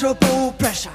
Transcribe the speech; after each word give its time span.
pleasurable 0.00 0.52
pressure. 0.52 0.92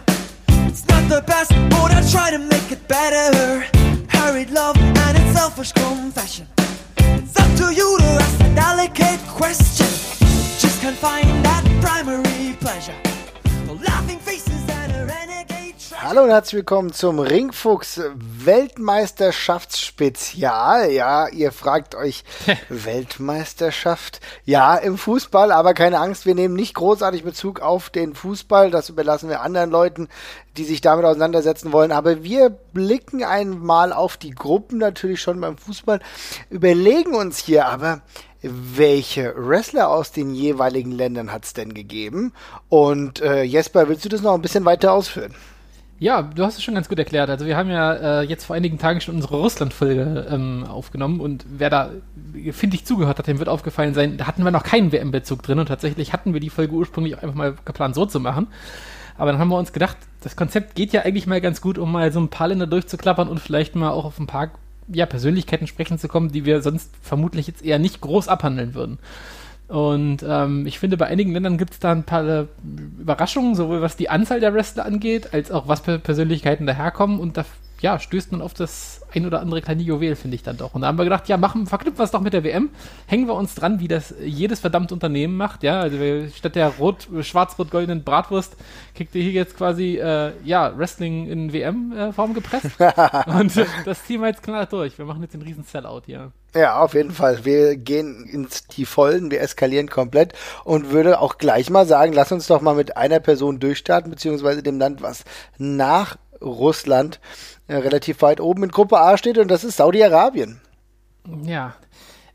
It's 0.48 0.88
not 0.88 1.08
the 1.08 1.22
best, 1.28 1.52
but 1.70 1.92
I 1.92 2.02
try 2.10 2.32
to 2.32 2.40
make 2.40 2.72
it 2.72 2.88
better. 2.88 3.64
Hurried 4.10 4.50
love 4.50 4.76
and 4.78 5.18
its 5.18 5.38
selfish 5.38 5.72
confession. 5.74 6.48
It's 6.98 7.40
up 7.40 7.56
to 7.58 7.74
you 7.74 7.98
to 8.00 8.06
ask 8.06 8.40
a 8.42 8.56
delicate 8.56 9.20
question. 9.28 9.86
Just 10.58 10.82
can't 10.82 10.98
find 10.98 11.45
Hallo 16.08 16.22
und 16.22 16.30
herzlich 16.30 16.58
willkommen 16.58 16.94
zum 16.94 17.18
Ringfuchs 17.18 18.00
Weltmeisterschaftsspezial. 18.14 20.92
Ja, 20.92 21.28
ihr 21.30 21.52
fragt 21.52 21.96
euch, 21.96 22.24
Weltmeisterschaft? 22.70 24.20
Ja, 24.44 24.76
im 24.76 25.00
Fußball, 25.00 25.52
aber 25.52 25.74
keine 25.74 26.00
Angst, 26.00 26.28
wir 26.28 26.36
nehmen 26.36 26.54
nicht 26.54 26.76
großartig 26.76 27.24
Bezug 27.24 27.60
auf 27.60 27.90
den 27.90 28.14
Fußball. 28.14 28.70
Das 28.70 28.90
überlassen 28.90 29.30
wir 29.30 29.42
anderen 29.42 29.72
Leuten, 29.72 30.08
die 30.58 30.66
sich 30.66 30.80
damit 30.80 31.06
auseinandersetzen 31.06 31.72
wollen. 31.72 31.92
Aber 31.92 32.22
wir 32.22 32.52
blicken 32.52 33.24
einmal 33.24 33.92
auf 33.92 34.18
die 34.18 34.36
Gruppen 34.36 34.78
natürlich 34.78 35.24
schon 35.24 35.42
beim 35.42 35.58
Fußball, 35.58 36.02
überlegen 36.52 37.16
uns 37.16 37.40
hier 37.40 37.66
aber, 37.66 38.04
welche 38.44 39.34
Wrestler 39.36 39.90
aus 39.90 40.12
den 40.12 40.36
jeweiligen 40.36 40.92
Ländern 40.92 41.32
hat 41.32 41.46
es 41.46 41.54
denn 41.54 41.74
gegeben? 41.74 42.32
Und 42.70 43.22
äh, 43.22 43.42
Jesper, 43.42 43.90
willst 43.90 44.06
du 44.06 44.10
das 44.10 44.22
noch 44.22 44.36
ein 44.36 44.44
bisschen 44.44 44.66
weiter 44.66 44.94
ausführen? 44.94 45.34
Ja, 45.98 46.22
du 46.24 46.44
hast 46.44 46.58
es 46.58 46.64
schon 46.64 46.76
ganz 46.76 46.90
gut 46.90 47.00
erklärt. 47.00 47.30
Also 47.30 47.46
wir 47.46 47.56
haben 47.56 47.70
ja 47.70 47.94
äh, 47.94 48.22
jetzt 48.24 48.44
vor 48.44 48.56
einigen 48.56 48.78
Tagen 48.78 49.00
schon 49.00 49.16
unsere 49.16 49.38
Russland-Folge 49.38 50.28
ähm, 50.30 50.66
aufgenommen 50.68 51.22
und 51.22 51.46
wer 51.48 51.70
da, 51.70 51.92
finde 52.52 52.76
ich, 52.76 52.86
zugehört 52.86 53.18
hat, 53.18 53.28
dem 53.28 53.40
wird 53.40 53.48
aufgefallen 53.48 53.94
sein, 53.94 54.18
da 54.18 54.28
hatten 54.28 54.44
wir 54.44 54.52
noch 54.52 54.64
keinen 54.64 54.92
WM-Bezug 54.92 55.42
drin 55.42 55.60
und 55.60 55.68
tatsächlich 55.68 56.12
hatten 56.12 56.34
wir 56.34 56.42
die 56.42 56.50
Folge 56.50 56.74
ursprünglich 56.74 57.16
auch 57.16 57.24
einfach 57.24 57.36
mal 57.36 57.56
geplant 57.64 57.96
so 57.96 58.06
zu 58.06 58.20
machen. 58.20 58.48
Aber 59.18 59.32
dann 59.32 59.40
haben 59.40 59.48
wir 59.48 59.58
uns 59.58 59.72
gedacht, 59.72 59.96
das 60.20 60.36
Konzept 60.36 60.76
geht 60.76 60.92
ja 60.92 61.04
eigentlich 61.04 61.28
mal 61.28 61.40
ganz 61.40 61.62
gut, 61.62 61.78
um 61.78 61.90
mal 61.90 62.12
so 62.12 62.20
ein 62.20 62.28
paar 62.28 62.50
Länder 62.50 62.68
durchzuklappern 62.68 63.30
und 63.30 63.40
vielleicht 63.40 63.76
mal 63.76 63.92
auch 63.92 64.04
auf 64.04 64.20
ein 64.20 64.28
paar 64.28 64.52
ja, 64.90 65.06
Persönlichkeiten 65.06 65.68
sprechen 65.68 65.98
zu 65.98 66.10
kommen, 66.10 66.32
die 66.32 66.44
wir 66.44 66.62
sonst 66.62 66.92
vermutlich 67.02 67.48
jetzt 67.48 67.64
eher 67.64 67.80
nicht 67.80 68.02
groß 68.02 68.28
abhandeln 68.28 68.74
würden. 68.74 69.00
Und 69.68 70.24
ähm, 70.28 70.68
ich 70.68 70.78
finde, 70.78 70.98
bei 70.98 71.08
einigen 71.08 71.32
Ländern 71.32 71.58
gibt 71.58 71.74
es 71.74 71.80
da 71.80 71.92
ein 71.92 72.04
paar 72.04 72.28
äh, 72.28 72.46
Überraschungen, 73.00 73.56
sowohl 73.56 73.82
was 73.82 73.98
die 73.98 74.10
Anzahl 74.10 74.40
der 74.40 74.54
Wrestler 74.54 74.86
angeht, 74.86 75.34
als 75.34 75.52
auch 75.52 75.68
was 75.68 75.82
für 75.82 75.98
Persönlichkeiten 75.98 76.68
daherkommen. 76.68 77.20
Und 77.20 77.38
da 77.38 77.46
ja, 77.82 78.00
stößt 78.00 78.32
man 78.32 78.42
auf 78.42 78.54
das 78.54 79.02
ein 79.16 79.26
oder 79.26 79.42
andere 79.42 79.62
kleine 79.62 79.82
Juwel, 79.82 80.16
finde 80.16 80.36
ich 80.36 80.44
dann 80.44 80.58
doch. 80.58 80.74
Und 80.74 80.82
da 80.82 80.88
haben 80.88 80.98
wir 80.98 81.04
gedacht, 81.04 81.28
ja, 81.28 81.38
machen, 81.38 81.68
verknüpfen 81.68 82.00
wir 82.00 82.04
es 82.04 82.12
doch 82.12 82.22
mit 82.22 82.34
der 82.34 82.44
WM. 82.44 82.70
Hängen 83.08 83.28
wir 83.28 83.36
uns 83.36 83.56
dran, 83.56 83.80
wie 83.80 83.88
das 83.88 84.14
jedes 84.24 84.60
verdammte 84.60 84.94
Unternehmen 84.94 85.38
macht. 85.38 85.64
Ja, 85.64 85.80
also 85.80 86.00
wir, 86.00 86.30
statt 86.30 86.56
der 86.56 86.70
rot, 86.70 87.08
schwarz-rot-goldenen 87.22 88.04
Bratwurst 88.04 88.56
kriegt 88.94 89.16
ihr 89.16 89.24
hier 89.24 89.32
jetzt 89.32 89.58
quasi, 89.58 89.98
äh, 89.98 90.34
ja, 90.44 90.78
Wrestling 90.78 91.28
in 91.28 91.54
WM-Form 91.54 92.34
gepresst. 92.34 92.72
Und 93.28 93.58
äh, 93.58 93.66
das 93.86 94.04
Team 94.04 94.24
jetzt 94.24 94.44
knallt 94.44 94.72
durch. 94.72 94.98
Wir 94.98 95.06
machen 95.06 95.22
jetzt 95.22 95.34
den 95.34 95.42
riesen 95.42 95.64
Sellout 95.64 96.04
hier. 96.06 96.32
Ja, 96.56 96.80
auf 96.80 96.94
jeden 96.94 97.12
Fall. 97.12 97.44
Wir 97.44 97.76
gehen 97.76 98.26
ins 98.26 98.66
die 98.68 98.86
Vollen, 98.86 99.30
wir 99.30 99.42
eskalieren 99.42 99.90
komplett 99.90 100.34
und 100.64 100.92
würde 100.92 101.20
auch 101.20 101.38
gleich 101.38 101.70
mal 101.70 101.86
sagen, 101.86 102.14
lass 102.14 102.32
uns 102.32 102.48
doch 102.48 102.62
mal 102.62 102.76
mit 102.76 102.96
einer 102.96 103.20
Person 103.20 103.60
durchstarten, 103.60 104.10
beziehungsweise 104.10 104.64
dem 104.64 104.80
Land, 104.80 105.02
was 105.02 105.26
nach 105.58 106.16
Russland 106.42 107.20
äh, 107.68 107.76
relativ 107.76 108.22
weit 108.22 108.40
oben 108.40 108.64
in 108.64 108.72
Gruppe 108.72 109.00
A 109.00 109.18
steht 109.18 109.38
und 109.38 109.50
das 109.50 109.64
ist 109.64 109.78
Saudi-Arabien. 109.78 110.60
Ja, 111.44 111.76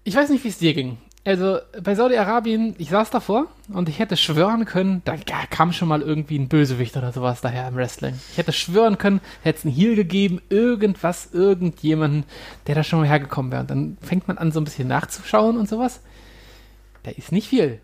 ich 0.04 0.16
weiß 0.16 0.30
nicht, 0.30 0.44
wie 0.44 0.48
es 0.48 0.58
dir 0.58 0.74
ging. 0.74 0.98
Also 1.24 1.58
bei 1.82 1.94
Saudi-Arabien, 1.94 2.74
ich 2.78 2.88
saß 2.88 3.10
davor 3.10 3.46
und 3.70 3.90
ich 3.90 3.98
hätte 3.98 4.16
schwören 4.16 4.64
können, 4.64 5.02
da 5.04 5.16
kam 5.50 5.72
schon 5.72 5.88
mal 5.88 6.00
irgendwie 6.00 6.38
ein 6.38 6.48
Bösewicht 6.48 6.96
oder 6.96 7.12
sowas 7.12 7.42
daher 7.42 7.68
im 7.68 7.76
Wrestling. 7.76 8.18
Ich 8.32 8.38
hätte 8.38 8.52
schwören 8.52 8.96
können, 8.96 9.20
hätte 9.42 9.58
es 9.58 9.64
einen 9.66 9.74
Heal 9.74 9.94
gegeben, 9.96 10.40
irgendwas, 10.48 11.28
irgendjemanden, 11.32 12.24
der 12.66 12.74
da 12.74 12.82
schon 12.82 13.00
mal 13.00 13.08
hergekommen 13.08 13.52
wäre. 13.52 13.60
Und 13.60 13.70
dann 13.70 13.98
fängt 14.00 14.28
man 14.28 14.38
an, 14.38 14.50
so 14.50 14.60
ein 14.60 14.64
bisschen 14.64 14.88
nachzuschauen 14.88 15.58
und 15.58 15.68
sowas. 15.68 16.00
Da 17.02 17.10
ist 17.10 17.32
nicht 17.32 17.48
viel. 17.48 17.80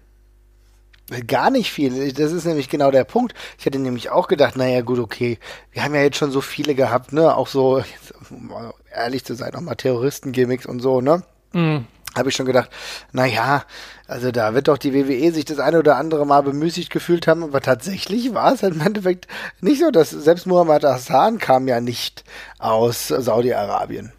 Gar 1.28 1.50
nicht 1.50 1.71
viel. 1.71 2.12
Das 2.12 2.33
ist 2.33 2.47
nämlich 2.47 2.69
genau 2.69 2.91
der 2.91 3.05
Punkt. 3.05 3.33
Ich 3.59 3.67
hätte 3.67 3.78
nämlich 3.78 4.11
auch 4.11 4.27
gedacht, 4.27 4.56
naja, 4.56 4.81
gut, 4.81 4.99
okay, 4.99 5.39
wir 5.71 5.84
haben 5.84 5.94
ja 5.94 6.03
jetzt 6.03 6.17
schon 6.17 6.33
so 6.33 6.41
viele 6.41 6.75
gehabt, 6.75 7.12
ne? 7.12 7.37
Auch 7.37 7.47
so, 7.47 7.78
jetzt, 7.78 8.12
um 8.31 8.53
ehrlich 8.93 9.25
zu 9.25 9.34
sein, 9.34 9.55
auch 9.55 9.61
mal 9.61 9.77
Terroristen-Gimmicks 9.77 10.66
und 10.66 10.81
so, 10.81 11.00
ne? 11.00 11.22
Mm. 11.53 11.84
Habe 12.16 12.31
ich 12.31 12.34
schon 12.34 12.47
gedacht, 12.47 12.71
naja, 13.12 13.65
also 14.09 14.33
da 14.33 14.55
wird 14.55 14.69
doch 14.69 14.78
die 14.78 14.95
WWE 14.95 15.33
sich 15.33 15.45
das 15.45 15.59
eine 15.59 15.78
oder 15.78 15.97
andere 15.97 16.27
Mal 16.27 16.43
bemüßigt 16.43 16.91
gefühlt 16.91 17.28
haben, 17.28 17.45
aber 17.45 17.61
tatsächlich 17.61 18.33
war 18.34 18.55
es 18.55 18.62
halt 18.62 18.75
im 18.75 18.81
Endeffekt 18.81 19.28
nicht 19.61 19.81
so, 19.81 19.91
dass 19.91 20.11
selbst 20.11 20.47
Muhammad 20.47 20.83
Hassan 20.83 21.39
kam 21.39 21.69
ja 21.69 21.81
nicht 21.81 22.25
aus 22.59 23.09
Saudi-Arabien. 23.09 24.12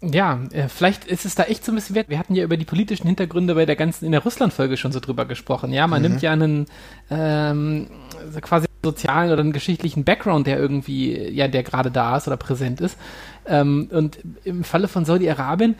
Ja, 0.00 0.38
äh, 0.52 0.68
vielleicht 0.68 1.04
ist 1.06 1.24
es 1.24 1.34
da 1.34 1.42
echt 1.44 1.64
so 1.64 1.72
ein 1.72 1.74
bisschen 1.74 1.96
wert. 1.96 2.08
Wir 2.08 2.18
hatten 2.20 2.34
ja 2.36 2.44
über 2.44 2.56
die 2.56 2.64
politischen 2.64 3.06
Hintergründe 3.08 3.54
bei 3.56 3.66
der 3.66 3.74
ganzen, 3.74 4.04
in 4.04 4.12
der 4.12 4.22
Russland-Folge 4.22 4.76
schon 4.76 4.92
so 4.92 5.00
drüber 5.00 5.24
gesprochen. 5.24 5.72
Ja, 5.72 5.88
man 5.88 6.02
Mhm. 6.02 6.08
nimmt 6.08 6.22
ja 6.22 6.32
einen 6.32 6.66
ähm, 7.10 7.88
quasi 8.40 8.66
sozialen 8.84 9.32
oder 9.32 9.40
einen 9.40 9.52
geschichtlichen 9.52 10.04
Background, 10.04 10.46
der 10.46 10.56
irgendwie, 10.58 11.18
ja, 11.30 11.48
der 11.48 11.64
gerade 11.64 11.90
da 11.90 12.16
ist 12.16 12.28
oder 12.28 12.36
präsent 12.36 12.80
ist. 12.80 12.96
Ähm, 13.46 13.88
und 13.90 14.18
im 14.44 14.62
Falle 14.62 14.86
von 14.86 15.04
Saudi-Arabien, 15.04 15.74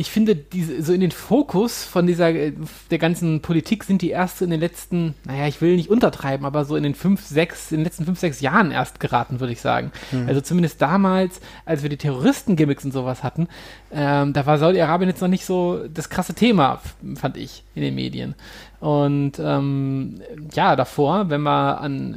ich 0.00 0.10
finde, 0.10 0.34
diese, 0.34 0.82
so 0.82 0.94
in 0.94 1.02
den 1.02 1.10
Fokus 1.10 1.84
von 1.84 2.06
dieser, 2.06 2.30
äh, 2.30 2.52
der 2.90 2.98
ganzen 2.98 3.42
Politik 3.42 3.84
sind 3.84 4.00
die 4.00 4.08
erst 4.08 4.40
in 4.40 4.48
den 4.48 4.58
letzten, 4.58 5.14
naja, 5.24 5.46
ich 5.46 5.60
will 5.60 5.76
nicht 5.76 5.90
untertreiben, 5.90 6.46
aber 6.46 6.64
so 6.64 6.74
in 6.74 6.82
den 6.82 6.94
fünf, 6.94 7.20
sechs, 7.20 7.70
in 7.70 7.78
den 7.78 7.84
letzten 7.84 8.06
fünf, 8.06 8.18
sechs 8.18 8.40
Jahren 8.40 8.70
erst 8.70 8.98
geraten, 8.98 9.40
würde 9.40 9.52
ich 9.52 9.60
sagen. 9.60 9.92
Also 10.26 10.40
zumindest 10.40 10.80
damals, 10.80 11.40
als 11.66 11.82
wir 11.82 11.90
die 11.90 11.98
Terroristen-Gimmicks 11.98 12.84
und 12.84 12.92
sowas 12.92 13.22
hatten, 13.22 13.46
ähm, 13.92 14.32
da 14.32 14.46
war 14.46 14.58
Saudi-Arabien 14.58 15.10
jetzt 15.10 15.20
noch 15.20 15.28
nicht 15.28 15.44
so 15.44 15.86
das 15.92 16.08
krasse 16.08 16.32
Thema, 16.32 16.80
fand 17.16 17.36
ich, 17.36 17.64
in 17.74 17.82
den 17.82 17.94
Medien. 17.94 18.34
Und 18.80 19.32
ähm, 19.38 20.22
ja, 20.54 20.76
davor, 20.76 21.28
wenn 21.28 21.42
wir 21.42 21.80
an 21.80 22.16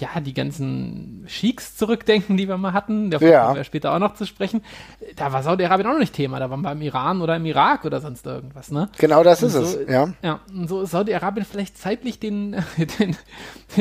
ja, 0.00 0.20
die 0.20 0.34
ganzen 0.34 1.24
Sheiks 1.26 1.76
zurückdenken, 1.76 2.36
die 2.36 2.48
wir 2.48 2.56
mal 2.56 2.72
hatten, 2.72 3.10
davon 3.10 3.28
Ja. 3.28 3.44
kommen 3.44 3.56
wir 3.56 3.64
später 3.64 3.92
auch 3.94 3.98
noch 3.98 4.14
zu 4.14 4.26
sprechen, 4.26 4.62
da 5.16 5.32
war 5.32 5.42
Saudi-Arabien 5.42 5.86
auch 5.88 5.92
noch 5.92 5.98
nicht 6.00 6.14
Thema, 6.14 6.38
da 6.38 6.50
waren 6.50 6.60
wir 6.62 6.72
im 6.72 6.82
Iran 6.82 7.20
oder 7.22 7.36
im 7.36 7.44
Irak 7.46 7.84
oder 7.84 8.00
sonst 8.00 8.26
irgendwas, 8.26 8.70
ne? 8.70 8.88
Genau 8.98 9.22
das 9.22 9.42
ist 9.42 9.54
Und 9.54 9.62
es, 9.62 9.72
so, 9.72 9.80
ja. 9.80 10.08
Ja, 10.22 10.40
und 10.54 10.68
so 10.68 10.82
ist 10.82 10.90
Saudi-Arabien 10.92 11.44
vielleicht 11.44 11.78
zeitlich 11.78 12.18
den, 12.18 12.52
den, 12.98 13.16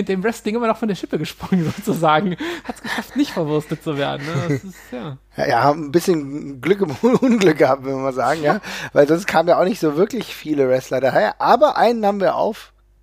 dem 0.06 0.24
Wrestling 0.24 0.56
immer 0.56 0.68
noch 0.68 0.78
von 0.78 0.88
der 0.88 0.96
Schippe 0.96 1.18
gesprungen, 1.18 1.72
sozusagen. 1.78 2.32
Hat 2.64 2.76
es 2.76 2.82
geschafft, 2.82 3.16
nicht 3.16 3.32
verwurstet 3.32 3.84
zu 3.84 3.98
werden, 3.98 4.26
ne? 4.26 4.34
Das 4.50 4.64
ist, 4.64 4.76
ja. 4.92 5.18
Ja, 5.46 5.64
haben 5.64 5.86
ein 5.86 5.92
bisschen 5.92 6.62
Glück 6.62 6.82
im 6.82 6.92
Unglück 7.20 7.58
gehabt, 7.60 7.86
wenn 7.86 7.92
wir 7.96 8.02
mal 8.02 8.14
sagen, 8.14 8.42
ja. 8.42 8.60
Weil 8.94 9.08
sonst 9.08 9.28
kamen 9.28 9.50
ja 9.50 9.60
auch 9.60 9.66
nicht 9.66 9.80
so 9.80 9.96
wirklich 9.96 10.34
viele 10.36 10.68
Wrestler 10.68 11.00
daher. 11.00 11.40
Aber 11.40 11.78
einen 11.78 12.06
haben 12.06 12.20
wir 12.20 12.36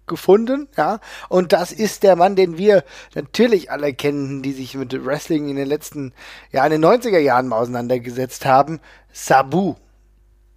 aufgefunden, 0.05 0.69
ja. 0.77 1.01
Und 1.29 1.53
das 1.53 1.73
ist 1.73 2.03
der 2.03 2.17
Mann, 2.17 2.37
den 2.37 2.59
wir 2.59 2.85
natürlich 3.15 3.71
alle 3.71 3.95
kennen, 3.95 4.43
die 4.43 4.53
sich 4.53 4.75
mit 4.75 4.93
Wrestling 5.05 5.49
in 5.49 5.57
den 5.57 5.69
letzten, 5.69 6.13
ja, 6.53 6.65
in 6.65 6.73
den 6.73 6.85
90er 6.85 7.19
Jahren 7.19 7.49
mal 7.49 7.59
auseinandergesetzt 7.59 8.45
haben. 8.45 8.81
Sabu. 9.13 9.75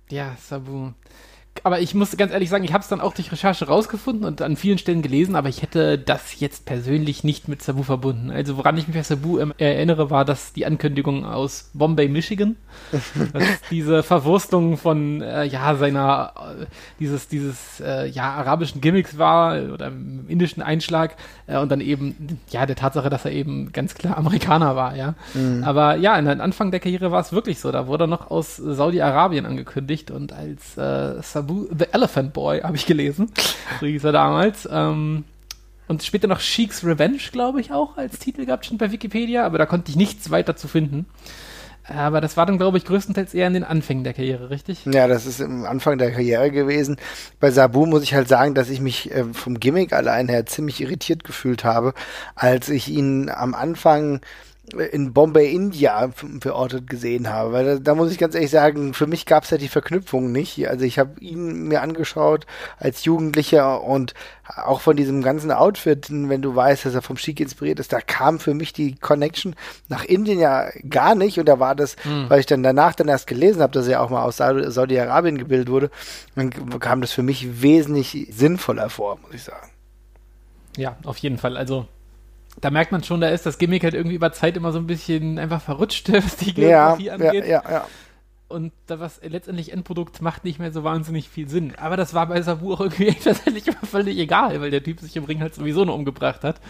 Ja, 0.09 0.35
Sabu. 0.41 0.91
Aber 1.63 1.79
ich 1.79 1.93
muss 1.93 2.15
ganz 2.17 2.31
ehrlich 2.31 2.49
sagen, 2.49 2.63
ich 2.63 2.73
habe 2.73 2.81
es 2.81 2.87
dann 2.87 3.01
auch 3.01 3.13
durch 3.13 3.31
Recherche 3.31 3.67
rausgefunden 3.67 4.25
und 4.25 4.41
an 4.41 4.55
vielen 4.55 4.77
Stellen 4.77 5.01
gelesen, 5.01 5.35
aber 5.35 5.49
ich 5.49 5.61
hätte 5.61 5.97
das 5.97 6.39
jetzt 6.39 6.65
persönlich 6.65 7.23
nicht 7.23 7.47
mit 7.47 7.61
Sabu 7.61 7.83
verbunden. 7.83 8.31
Also 8.31 8.57
woran 8.57 8.77
ich 8.77 8.87
mich 8.87 8.95
bei 8.95 9.03
Sabu 9.03 9.39
ähm, 9.39 9.53
erinnere, 9.57 10.09
war 10.09 10.25
das 10.25 10.53
die 10.53 10.65
Ankündigung 10.65 11.25
aus 11.25 11.69
Bombay, 11.73 12.07
Michigan. 12.07 12.55
dass 13.33 13.43
diese 13.69 14.03
Verwurstung 14.03 14.77
von 14.77 15.21
äh, 15.21 15.45
ja 15.45 15.75
seiner 15.75 16.33
äh, 16.37 16.65
dieses 16.99 17.27
dieses 17.27 17.79
äh, 17.79 18.07
ja 18.07 18.31
arabischen 18.33 18.81
Gimmicks 18.81 19.17
war 19.17 19.61
oder 19.73 19.91
indischen 20.27 20.61
Einschlag 20.61 21.15
äh, 21.47 21.57
und 21.57 21.69
dann 21.71 21.81
eben 21.81 22.39
ja 22.49 22.65
der 22.65 22.75
Tatsache, 22.75 23.09
dass 23.09 23.25
er 23.25 23.31
eben 23.31 23.71
ganz 23.71 23.95
klar 23.95 24.17
Amerikaner 24.17 24.75
war, 24.75 24.95
ja. 24.95 25.15
Aber 25.63 25.95
ja, 25.95 26.17
in 26.17 26.25
den 26.25 26.41
Anfang 26.41 26.71
der 26.71 26.79
Karriere 26.79 27.11
war 27.11 27.21
es 27.21 27.31
wirklich 27.31 27.59
so. 27.59 27.71
Da 27.71 27.87
wurde 27.87 28.05
er 28.05 28.07
noch 28.07 28.31
aus 28.31 28.57
Saudi-Arabien 28.57 29.45
angekündigt 29.45 30.11
und 30.11 30.33
als 30.33 30.77
äh, 30.77 31.21
The 31.65 31.85
Elephant 31.91 32.33
Boy 32.33 32.61
habe 32.61 32.75
ich 32.75 32.85
gelesen, 32.85 33.31
so 33.79 33.85
hieß 33.85 34.03
er 34.03 34.11
damals. 34.11 34.67
Ähm, 34.71 35.23
und 35.87 36.03
später 36.03 36.27
noch 36.27 36.41
Sheik's 36.41 36.83
Revenge, 36.83 37.19
glaube 37.31 37.61
ich, 37.61 37.71
auch 37.71 37.97
als 37.97 38.19
Titel 38.19 38.45
gehabt, 38.45 38.65
schon 38.65 38.77
bei 38.77 38.91
Wikipedia, 38.91 39.45
aber 39.45 39.57
da 39.57 39.65
konnte 39.65 39.89
ich 39.89 39.95
nichts 39.95 40.29
weiter 40.29 40.55
zu 40.55 40.67
finden. 40.67 41.05
Aber 41.89 42.19
das 42.19 42.35
war 42.35 42.45
dann, 42.45 42.57
glaube 42.57 42.77
ich, 42.77 42.85
größtenteils 42.85 43.33
eher 43.33 43.47
in 43.47 43.53
den 43.53 43.63
Anfängen 43.63 44.03
der 44.03 44.13
Karriere, 44.13 44.49
richtig? 44.49 44.85
Ja, 44.85 45.07
das 45.07 45.25
ist 45.25 45.39
im 45.39 45.65
Anfang 45.65 45.97
der 45.97 46.11
Karriere 46.11 46.51
gewesen. 46.51 46.97
Bei 47.39 47.49
Sabu 47.49 47.85
muss 47.85 48.03
ich 48.03 48.13
halt 48.13 48.27
sagen, 48.27 48.55
dass 48.55 48.69
ich 48.69 48.81
mich 48.81 49.11
äh, 49.11 49.23
vom 49.31 49.59
Gimmick 49.59 49.93
allein 49.93 50.27
her 50.27 50.45
ziemlich 50.45 50.81
irritiert 50.81 51.23
gefühlt 51.23 51.63
habe, 51.63 51.93
als 52.35 52.67
ich 52.67 52.89
ihn 52.89 53.29
am 53.29 53.55
Anfang 53.55 54.19
in 54.73 55.13
Bombay, 55.13 55.49
India 55.53 56.09
verortet 56.41 56.89
gesehen 56.89 57.29
habe. 57.29 57.53
Weil 57.53 57.65
da, 57.65 57.75
da 57.79 57.95
muss 57.95 58.11
ich 58.11 58.17
ganz 58.17 58.35
ehrlich 58.35 58.51
sagen, 58.51 58.93
für 58.93 59.07
mich 59.07 59.25
gab 59.25 59.43
es 59.43 59.49
ja 59.49 59.57
die 59.57 59.69
Verknüpfung 59.69 60.31
nicht. 60.31 60.67
Also 60.67 60.83
ich 60.83 60.99
habe 60.99 61.19
ihn 61.21 61.67
mir 61.69 61.81
angeschaut 61.81 62.45
als 62.77 63.05
Jugendlicher 63.05 63.81
und 63.81 64.13
auch 64.45 64.81
von 64.81 64.97
diesem 64.97 65.21
ganzen 65.21 65.51
Outfit, 65.51 66.07
wenn 66.09 66.41
du 66.41 66.53
weißt, 66.53 66.85
dass 66.85 66.95
er 66.95 67.01
vom 67.01 67.15
Chic 67.15 67.39
inspiriert 67.39 67.79
ist, 67.79 67.93
da 67.93 68.01
kam 68.01 68.39
für 68.39 68.53
mich 68.53 68.73
die 68.73 68.95
Connection 68.95 69.55
nach 69.87 70.03
Indien 70.03 70.39
ja 70.39 70.69
gar 70.89 71.15
nicht. 71.15 71.39
Und 71.39 71.47
da 71.47 71.59
war 71.59 71.75
das, 71.75 71.95
mhm. 72.03 72.29
weil 72.29 72.41
ich 72.41 72.45
dann 72.45 72.63
danach 72.63 72.93
dann 72.93 73.07
erst 73.07 73.27
gelesen 73.27 73.61
habe, 73.61 73.71
dass 73.71 73.87
er 73.87 74.01
auch 74.01 74.09
mal 74.09 74.23
aus 74.23 74.37
Saudi-Arabien 74.37 75.37
gebildet 75.37 75.69
wurde, 75.69 75.91
dann 76.35 76.49
kam 76.79 76.99
das 76.99 77.13
für 77.13 77.23
mich 77.23 77.61
wesentlich 77.61 78.27
sinnvoller 78.31 78.89
vor, 78.89 79.17
muss 79.21 79.33
ich 79.33 79.43
sagen. 79.43 79.69
Ja, 80.75 80.97
auf 81.05 81.17
jeden 81.17 81.37
Fall. 81.37 81.57
Also 81.57 81.87
da 82.59 82.71
merkt 82.71 82.91
man 82.91 83.03
schon, 83.03 83.21
da 83.21 83.29
ist 83.29 83.45
das 83.45 83.57
Gimmick 83.57 83.83
halt 83.83 83.93
irgendwie 83.93 84.15
über 84.15 84.31
Zeit 84.31 84.57
immer 84.57 84.71
so 84.71 84.79
ein 84.79 84.87
bisschen 84.87 85.39
einfach 85.39 85.61
verrutscht, 85.61 86.11
was 86.11 86.37
die 86.37 86.53
Geografie 86.53 87.05
ja, 87.05 87.13
angeht. 87.13 87.45
Ja, 87.45 87.63
ja, 87.63 87.71
ja. 87.71 87.87
Und 88.49 88.71
da 88.85 89.01
was 89.01 89.19
letztendlich 89.21 89.73
Endprodukt 89.73 90.21
macht 90.21 90.45
nicht 90.45 90.57
mehr 90.57 90.71
so 90.71 90.85
wahnsinnig 90.85 91.27
viel 91.27 91.49
Sinn. 91.49 91.73
Aber 91.75 91.97
das 91.97 92.13
war 92.13 92.27
bei 92.27 92.41
Sabu 92.41 92.73
auch 92.73 92.79
irgendwie 92.79 93.13
tatsächlich 93.23 93.67
immer 93.67 93.83
völlig 93.83 94.17
egal, 94.17 94.61
weil 94.61 94.71
der 94.71 94.83
Typ 94.83 95.01
sich 95.01 95.17
im 95.17 95.25
Ring 95.25 95.41
halt 95.41 95.53
sowieso 95.53 95.83
nur 95.83 95.95
umgebracht 95.95 96.43
hat. 96.43 96.61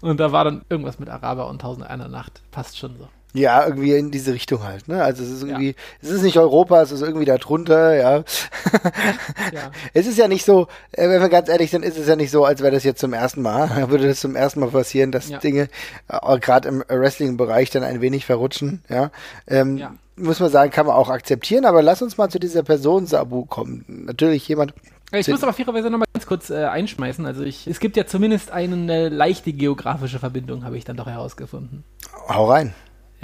Und 0.00 0.18
da 0.18 0.32
war 0.32 0.44
dann 0.44 0.62
irgendwas 0.70 0.98
mit 0.98 1.10
Araber 1.10 1.48
und 1.48 1.60
Tausend 1.60 1.86
einer 1.86 2.08
Nacht. 2.08 2.40
Passt 2.50 2.78
schon 2.78 2.96
so. 2.96 3.08
Ja, 3.36 3.66
irgendwie 3.66 3.92
in 3.92 4.10
diese 4.10 4.32
Richtung 4.32 4.64
halt, 4.64 4.88
ne? 4.88 5.02
Also 5.02 5.22
es 5.22 5.30
ist 5.30 5.42
irgendwie, 5.42 5.68
ja. 5.68 5.74
es 6.00 6.10
ist 6.10 6.22
nicht 6.22 6.38
Europa, 6.38 6.80
es 6.80 6.90
ist 6.90 7.02
irgendwie 7.02 7.26
da 7.26 7.36
drunter, 7.36 7.94
ja. 7.94 8.16
ja. 9.52 9.70
Es 9.92 10.06
ist 10.06 10.16
ja 10.16 10.26
nicht 10.26 10.44
so, 10.44 10.68
äh, 10.92 11.08
wenn 11.08 11.20
wir 11.20 11.28
ganz 11.28 11.50
ehrlich 11.50 11.70
sind, 11.70 11.84
ist 11.84 11.98
es 11.98 12.08
ja 12.08 12.16
nicht 12.16 12.30
so, 12.30 12.46
als 12.46 12.62
wäre 12.62 12.72
das 12.72 12.84
jetzt 12.84 13.00
zum 13.00 13.12
ersten 13.12 13.42
Mal, 13.42 13.68
würde 13.90 14.08
das 14.08 14.20
zum 14.20 14.36
ersten 14.36 14.60
Mal 14.60 14.70
passieren, 14.70 15.12
dass 15.12 15.28
ja. 15.28 15.38
Dinge 15.38 15.68
äh, 16.08 16.38
gerade 16.38 16.68
im 16.68 16.82
Wrestling-Bereich 16.88 17.68
dann 17.70 17.82
ein 17.82 18.00
wenig 18.00 18.24
verrutschen, 18.24 18.82
ja. 18.88 19.10
Ähm, 19.46 19.76
ja. 19.76 19.94
Muss 20.18 20.40
man 20.40 20.50
sagen, 20.50 20.70
kann 20.70 20.86
man 20.86 20.94
auch 20.94 21.10
akzeptieren, 21.10 21.66
aber 21.66 21.82
lass 21.82 22.00
uns 22.00 22.16
mal 22.16 22.30
zu 22.30 22.38
dieser 22.38 22.62
Person 22.62 23.04
Sabu 23.04 23.44
kommen. 23.44 23.84
Natürlich 23.86 24.48
jemand, 24.48 24.72
ich 25.12 25.28
muss 25.28 25.42
aber 25.42 25.52
fairerweise 25.52 25.90
nochmal 25.90 26.08
ganz 26.12 26.26
kurz 26.26 26.50
äh, 26.50 26.64
einschmeißen. 26.64 27.26
Also 27.26 27.42
ich, 27.42 27.66
es 27.66 27.80
gibt 27.80 27.96
ja 27.96 28.06
zumindest 28.06 28.50
eine 28.50 29.08
leichte 29.08 29.52
geografische 29.52 30.18
Verbindung, 30.18 30.64
habe 30.64 30.76
ich 30.76 30.84
dann 30.84 30.96
doch 30.96 31.06
herausgefunden. 31.06 31.84
Hau 32.28 32.50
rein. 32.50 32.74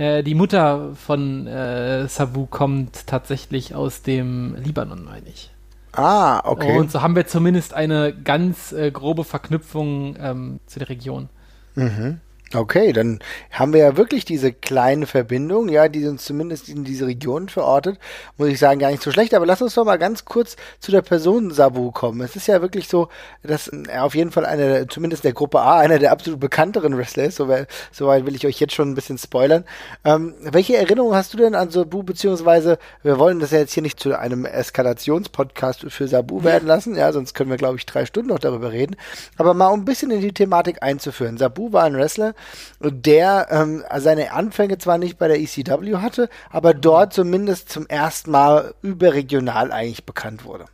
Äh, 0.03 0.25
die 0.25 0.35
Mutter 0.35 0.97
von 0.97 1.47
äh, 1.47 2.09
Sabu 2.09 2.47
kommt 2.47 3.07
tatsächlich 3.07 3.77
aus 3.77 4.03
dem 4.03 4.57
Libanon, 4.57 5.05
meine 5.05 5.29
ich. 5.29 5.53
Ah, 5.93 6.41
okay. 6.45 6.77
Und 6.77 6.91
so 6.91 7.03
haben 7.03 7.15
wir 7.15 7.29
zumindest 7.29 7.73
eine 7.73 8.13
ganz 8.13 8.73
äh, 8.73 8.91
grobe 8.91 9.23
Verknüpfung 9.23 10.17
ähm, 10.19 10.61
zu 10.67 10.81
der 10.81 10.89
Region. 10.89 11.29
Mhm. 11.77 12.19
Okay, 12.55 12.93
dann 12.93 13.21
haben 13.51 13.73
wir 13.73 13.81
ja 13.81 13.97
wirklich 13.97 14.27
diese 14.27 14.53
kleine 14.53 15.07
Verbindung, 15.07 15.71
ja, 15.71 15.89
die 15.89 16.07
uns 16.07 16.25
zumindest 16.25 16.69
in 16.69 16.85
diese 16.85 17.07
Region 17.07 17.49
verortet. 17.49 17.99
Muss 18.37 18.49
ich 18.49 18.59
sagen, 18.59 18.79
gar 18.79 18.91
nicht 18.91 19.03
so 19.03 19.11
schlecht. 19.11 19.33
Aber 19.33 19.47
lass 19.47 19.63
uns 19.63 19.75
doch 19.75 19.85
mal 19.85 19.97
ganz 19.97 20.27
kurz 20.27 20.57
zu 20.79 20.91
der 20.91 21.01
Person 21.01 21.51
Sabu 21.51 21.93
kommen. 21.93 22.21
Es 22.21 22.37
ist 22.37 22.49
ja 22.49 22.61
wirklich 22.61 22.89
so, 22.89 23.09
dass 23.43 23.69
er 23.69 24.05
auf 24.05 24.15
jeden 24.15 24.33
Fall 24.33 24.45
einer, 24.45 24.87
zumindest 24.89 25.25
der 25.25 25.33
Gruppe 25.33 25.61
A, 25.61 25.79
einer 25.79 25.99
der 25.99 26.13
absolut 26.13 26.41
bekannteren 26.41 26.97
Wrestler 26.99 27.25
ist. 27.25 27.37
Soweit, 27.37 27.69
soweit 27.91 28.27
will 28.27 28.35
ich 28.35 28.47
euch 28.47 28.61
jetzt 28.61 28.75
schon 28.75 28.91
ein 28.91 28.95
bisschen 28.95 29.17
spoilern. 29.17 29.65
Ähm, 30.05 30.35
welche 30.41 30.77
Erinnerungen 30.77 31.17
hast 31.17 31.33
du 31.33 31.39
denn 31.39 31.55
an 31.55 31.71
Sabu, 31.71 32.03
beziehungsweise 32.03 32.79
wir 33.03 33.19
wollen 33.19 33.41
das 33.41 33.53
ja 33.53 33.61
jetzt 33.61 33.73
hier 33.73 33.83
nicht 33.83 33.99
zu 33.99 34.19
einem 34.19 34.45
Eskalationspodcast 34.45 35.87
für 35.89 36.07
Sabu 36.07 36.45
werden 36.45 36.69
lassen, 36.69 36.97
ja, 36.97 37.13
sonst 37.13 37.33
können 37.33 37.51
wir, 37.51 37.57
glaube 37.57 37.79
ich, 37.79 37.87
drei 37.87 38.05
Stunden 38.05 38.29
noch 38.29 38.39
darüber 38.39 38.73
reden. 38.73 38.97
Aber 39.39 39.55
mal 39.55 39.69
um 39.69 39.81
ein 39.81 39.85
bisschen 39.87 40.11
in 40.11 40.21
die 40.21 40.35
Thematik 40.35 40.83
einzuführen. 40.83 41.39
Sabu 41.39 41.73
war 41.73 41.85
ein 41.85 41.95
Wrestler, 41.95 42.35
der 42.81 43.49
ähm, 43.51 43.85
seine 43.99 44.33
Anfänge 44.33 44.79
zwar 44.79 44.99
nicht 44.99 45.19
bei 45.19 45.29
der 45.29 45.41
ECW 45.41 45.97
hatte, 45.97 46.29
aber 46.51 46.75
dort 46.75 47.13
zumindest 47.13 47.69
zum 47.69 47.87
ersten 47.87 48.31
Mal 48.31 48.75
überregional 48.83 49.73
eigentlich 49.73 50.05
bekannt 50.05 50.45
wurde. 50.45 50.67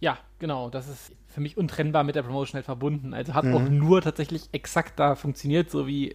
Ja, 0.00 0.18
genau. 0.38 0.70
Das 0.70 0.88
ist 0.88 1.12
für 1.28 1.40
mich 1.40 1.56
untrennbar 1.56 2.02
mit 2.02 2.16
der 2.16 2.22
Promotion 2.22 2.54
halt 2.54 2.64
verbunden. 2.64 3.12
Also 3.12 3.34
hat 3.34 3.44
mhm. 3.44 3.54
auch 3.54 3.68
nur 3.68 4.02
tatsächlich 4.02 4.48
exakt 4.52 4.98
da 4.98 5.14
funktioniert, 5.14 5.70
so 5.70 5.86
wie 5.86 6.14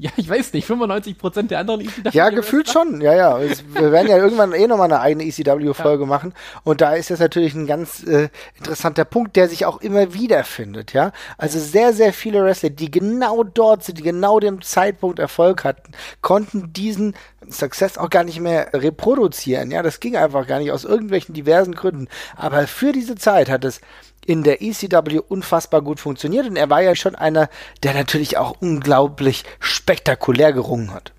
ja, 0.00 0.10
ich 0.16 0.30
weiß 0.30 0.52
nicht, 0.52 0.64
95 0.64 1.18
Prozent 1.18 1.50
der 1.50 1.58
anderen 1.58 1.80
ECW. 1.80 2.10
Ja, 2.12 2.30
gefühlt 2.30 2.70
schon, 2.70 3.00
ja, 3.00 3.14
ja. 3.14 3.40
Wir 3.40 3.90
werden 3.90 4.08
ja 4.08 4.16
irgendwann 4.18 4.52
eh 4.52 4.68
nochmal 4.68 4.92
eine 4.92 5.00
eigene 5.00 5.24
ECW-Folge 5.24 6.04
ja. 6.04 6.08
machen. 6.08 6.34
Und 6.62 6.80
da 6.80 6.94
ist 6.94 7.10
das 7.10 7.18
natürlich 7.18 7.54
ein 7.54 7.66
ganz 7.66 8.04
äh, 8.04 8.28
interessanter 8.56 9.04
Punkt, 9.04 9.34
der 9.34 9.48
sich 9.48 9.66
auch 9.66 9.80
immer 9.80 10.14
wieder 10.14 10.44
findet, 10.44 10.92
ja. 10.92 11.10
Also 11.36 11.58
sehr, 11.58 11.92
sehr 11.92 12.12
viele 12.12 12.44
Wrestler, 12.44 12.70
die 12.70 12.92
genau 12.92 13.42
dort 13.42 13.82
sind, 13.82 13.98
die 13.98 14.04
genau 14.04 14.38
dem 14.38 14.62
Zeitpunkt 14.62 15.18
Erfolg 15.18 15.64
hatten, 15.64 15.90
konnten 16.20 16.72
diesen 16.72 17.16
Success 17.50 17.98
auch 17.98 18.10
gar 18.10 18.22
nicht 18.22 18.38
mehr 18.38 18.68
reproduzieren, 18.72 19.72
ja. 19.72 19.82
Das 19.82 19.98
ging 19.98 20.16
einfach 20.16 20.46
gar 20.46 20.60
nicht 20.60 20.70
aus 20.70 20.84
irgendwelchen 20.84 21.34
diversen 21.34 21.74
Gründen. 21.74 22.06
Aber 22.36 22.68
für 22.68 22.92
diese 22.92 23.16
Zeit 23.16 23.50
hat 23.50 23.64
es 23.64 23.80
in 24.28 24.42
der 24.42 24.60
ECW 24.60 25.20
unfassbar 25.26 25.80
gut 25.80 26.00
funktioniert 26.00 26.46
und 26.46 26.56
er 26.56 26.68
war 26.68 26.82
ja 26.82 26.94
schon 26.94 27.14
einer, 27.14 27.48
der 27.82 27.94
natürlich 27.94 28.36
auch 28.36 28.56
unglaublich 28.60 29.42
spektakulär 29.58 30.52
gerungen 30.52 30.92
hat. 30.92 31.12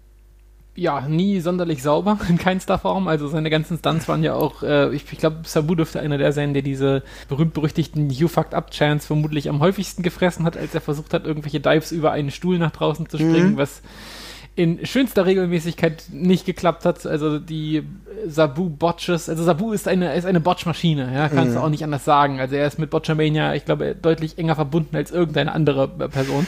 Ja, 0.76 1.02
nie 1.02 1.40
sonderlich 1.40 1.82
sauber, 1.82 2.20
in 2.30 2.38
keinster 2.38 2.78
Form. 2.78 3.08
Also 3.08 3.28
seine 3.28 3.50
ganzen 3.50 3.80
Stunts 3.80 4.08
waren 4.08 4.22
ja 4.22 4.36
auch, 4.36 4.62
äh, 4.62 4.94
ich, 4.94 5.12
ich 5.12 5.18
glaube, 5.18 5.40
Sabu 5.44 5.74
dürfte 5.74 6.00
einer 6.00 6.20
der 6.20 6.34
sein, 6.34 6.54
der 6.54 6.62
diese 6.62 7.02
berühmt-berüchtigten 7.30 8.12
You 8.12 8.28
Fucked 8.28 8.54
Up 8.54 8.70
Chance 8.70 9.08
vermutlich 9.08 9.50
am 9.50 9.60
häufigsten 9.60 10.04
gefressen 10.04 10.46
hat, 10.46 10.56
als 10.56 10.76
er 10.76 10.82
versucht 10.82 11.16
hat, 11.16 11.26
irgendwelche 11.26 11.60
Dives 11.60 11.92
über 11.92 12.12
einen 12.12 12.30
Stuhl 12.30 12.60
nach 12.60 12.72
draußen 12.72 13.10
zu 13.10 13.18
springen, 13.18 13.54
mhm. 13.54 13.58
was 13.58 13.82
in 14.60 14.86
schönster 14.86 15.26
Regelmäßigkeit 15.26 16.04
nicht 16.12 16.46
geklappt 16.46 16.84
hat. 16.84 17.06
Also 17.06 17.40
die 17.40 17.84
Sabu-Botches, 18.28 19.30
also 19.30 19.42
Sabu 19.42 19.72
ist 19.72 19.88
eine, 19.88 20.14
ist 20.16 20.26
eine 20.26 20.42
Botch-Maschine, 20.42 21.14
ja, 21.14 21.30
kannst 21.30 21.56
du 21.56 21.60
mhm. 21.60 21.66
auch 21.66 21.70
nicht 21.70 21.86
anders 21.86 22.04
sagen. 22.04 22.42
Also 22.42 22.56
er 22.56 22.68
ist 22.68 22.78
mit 22.78 22.90
Botchamania, 22.90 23.54
ich 23.54 23.64
glaube, 23.64 23.96
deutlich 23.96 24.38
enger 24.38 24.56
verbunden 24.56 24.98
als 24.98 25.12
irgendeine 25.12 25.54
andere 25.54 25.88
Person. 25.88 26.46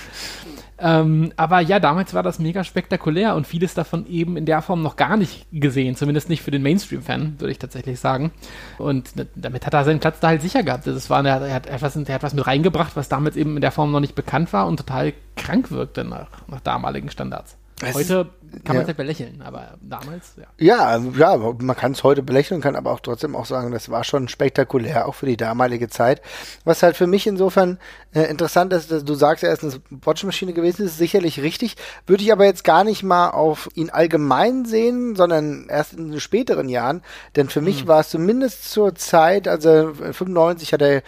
Ähm, 0.77 1.31
aber 1.37 1.61
ja, 1.61 1.79
damals 1.79 2.13
war 2.13 2.21
das 2.21 2.39
mega 2.39 2.65
spektakulär 2.65 3.35
und 3.35 3.47
vieles 3.47 3.75
davon 3.75 4.05
eben 4.07 4.35
in 4.35 4.45
der 4.45 4.61
Form 4.61 4.81
noch 4.81 4.97
gar 4.97 5.15
nicht 5.15 5.45
gesehen, 5.53 5.95
zumindest 5.95 6.27
nicht 6.27 6.41
für 6.41 6.51
den 6.51 6.63
Mainstream-Fan, 6.63 7.35
würde 7.39 7.51
ich 7.51 7.59
tatsächlich 7.59 7.97
sagen. 8.01 8.31
Und 8.77 9.13
damit 9.35 9.65
hat 9.65 9.73
er 9.73 9.85
seinen 9.85 10.01
Platz 10.01 10.19
da 10.19 10.27
halt 10.27 10.41
sicher 10.41 10.63
gehabt. 10.63 10.85
Das 10.85 11.09
war, 11.09 11.25
er, 11.25 11.53
hat 11.53 11.67
etwas, 11.67 11.95
er 11.95 12.13
hat 12.15 12.23
was 12.23 12.33
mit 12.33 12.45
reingebracht, 12.45 12.97
was 12.97 13.07
damals 13.07 13.37
eben 13.37 13.55
in 13.55 13.61
der 13.61 13.71
Form 13.71 13.93
noch 13.93 14.01
nicht 14.01 14.15
bekannt 14.15 14.51
war 14.51 14.67
und 14.67 14.75
total 14.75 15.13
krank 15.37 15.71
wirkte 15.71 16.03
nach, 16.03 16.27
nach 16.49 16.59
damaligen 16.59 17.09
Standards. 17.09 17.55
Heute 17.93 18.29
kann 18.63 18.75
man 18.75 18.77
es 18.77 18.81
ja. 18.81 18.87
halt 18.87 18.97
belächeln, 18.97 19.41
aber 19.41 19.77
damals, 19.81 20.33
ja. 20.37 20.45
Ja, 20.57 20.97
ja, 21.17 21.37
man 21.37 21.75
kann 21.75 21.93
es 21.93 22.03
heute 22.03 22.21
belächeln, 22.21 22.61
kann 22.61 22.75
aber 22.75 22.91
auch 22.91 22.99
trotzdem 22.99 23.35
auch 23.35 23.45
sagen, 23.45 23.71
das 23.71 23.89
war 23.89 24.03
schon 24.03 24.27
spektakulär, 24.27 25.07
auch 25.07 25.15
für 25.15 25.25
die 25.25 25.37
damalige 25.37 25.87
Zeit. 25.87 26.21
Was 26.65 26.83
halt 26.83 26.97
für 26.97 27.07
mich 27.07 27.27
insofern 27.27 27.79
äh, 28.13 28.23
interessant 28.23 28.73
ist, 28.73 28.91
dass 28.91 29.05
du 29.05 29.13
sagst, 29.13 29.43
er 29.43 29.53
ist 29.53 29.63
eine 29.63 29.79
Botchmaschine 29.89 30.53
gewesen, 30.53 30.85
ist 30.85 30.97
sicherlich 30.97 31.41
richtig. 31.41 31.77
Würde 32.05 32.23
ich 32.23 32.31
aber 32.31 32.45
jetzt 32.45 32.63
gar 32.63 32.83
nicht 32.83 33.03
mal 33.03 33.29
auf 33.29 33.69
ihn 33.73 33.89
allgemein 33.89 34.65
sehen, 34.65 35.15
sondern 35.15 35.67
erst 35.69 35.93
in 35.93 36.11
den 36.11 36.19
späteren 36.19 36.69
Jahren. 36.69 37.01
Denn 37.35 37.49
für 37.49 37.61
mhm. 37.61 37.67
mich 37.67 37.87
war 37.87 38.01
es 38.01 38.09
zumindest 38.09 38.69
zur 38.69 38.95
Zeit, 38.95 39.47
also 39.47 39.93
95 39.93 40.73
hat 40.73 40.81
er 40.81 41.03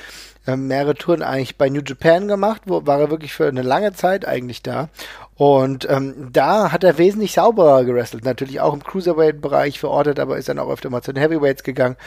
äh, 0.45 0.57
mehrere 0.57 0.95
Touren 0.95 1.21
eigentlich 1.21 1.57
bei 1.57 1.69
New 1.69 1.81
Japan 1.85 2.27
gemacht, 2.27 2.63
wo 2.65 2.85
war 2.85 2.99
er 2.99 3.09
wirklich 3.09 3.33
für 3.33 3.47
eine 3.47 3.61
lange 3.61 3.93
Zeit 3.93 4.27
eigentlich 4.27 4.61
da. 4.61 4.89
Und 5.43 5.85
ähm, 5.89 6.29
da 6.31 6.71
hat 6.71 6.85
er 6.85 6.97
wesentlich 6.97 7.33
sauberer 7.33 7.83
gewrestelt. 7.83 8.23
Natürlich 8.23 8.61
auch 8.61 8.73
im 8.73 8.81
Cruiserweight-Bereich 8.81 9.77
verortet, 9.77 10.17
aber 10.17 10.37
ist 10.37 10.47
dann 10.47 10.57
auch 10.57 10.69
öfter 10.69 10.89
mal 10.89 11.01
zu 11.01 11.11
den 11.11 11.21
Heavyweights 11.21 11.63
gegangen. 11.63 11.97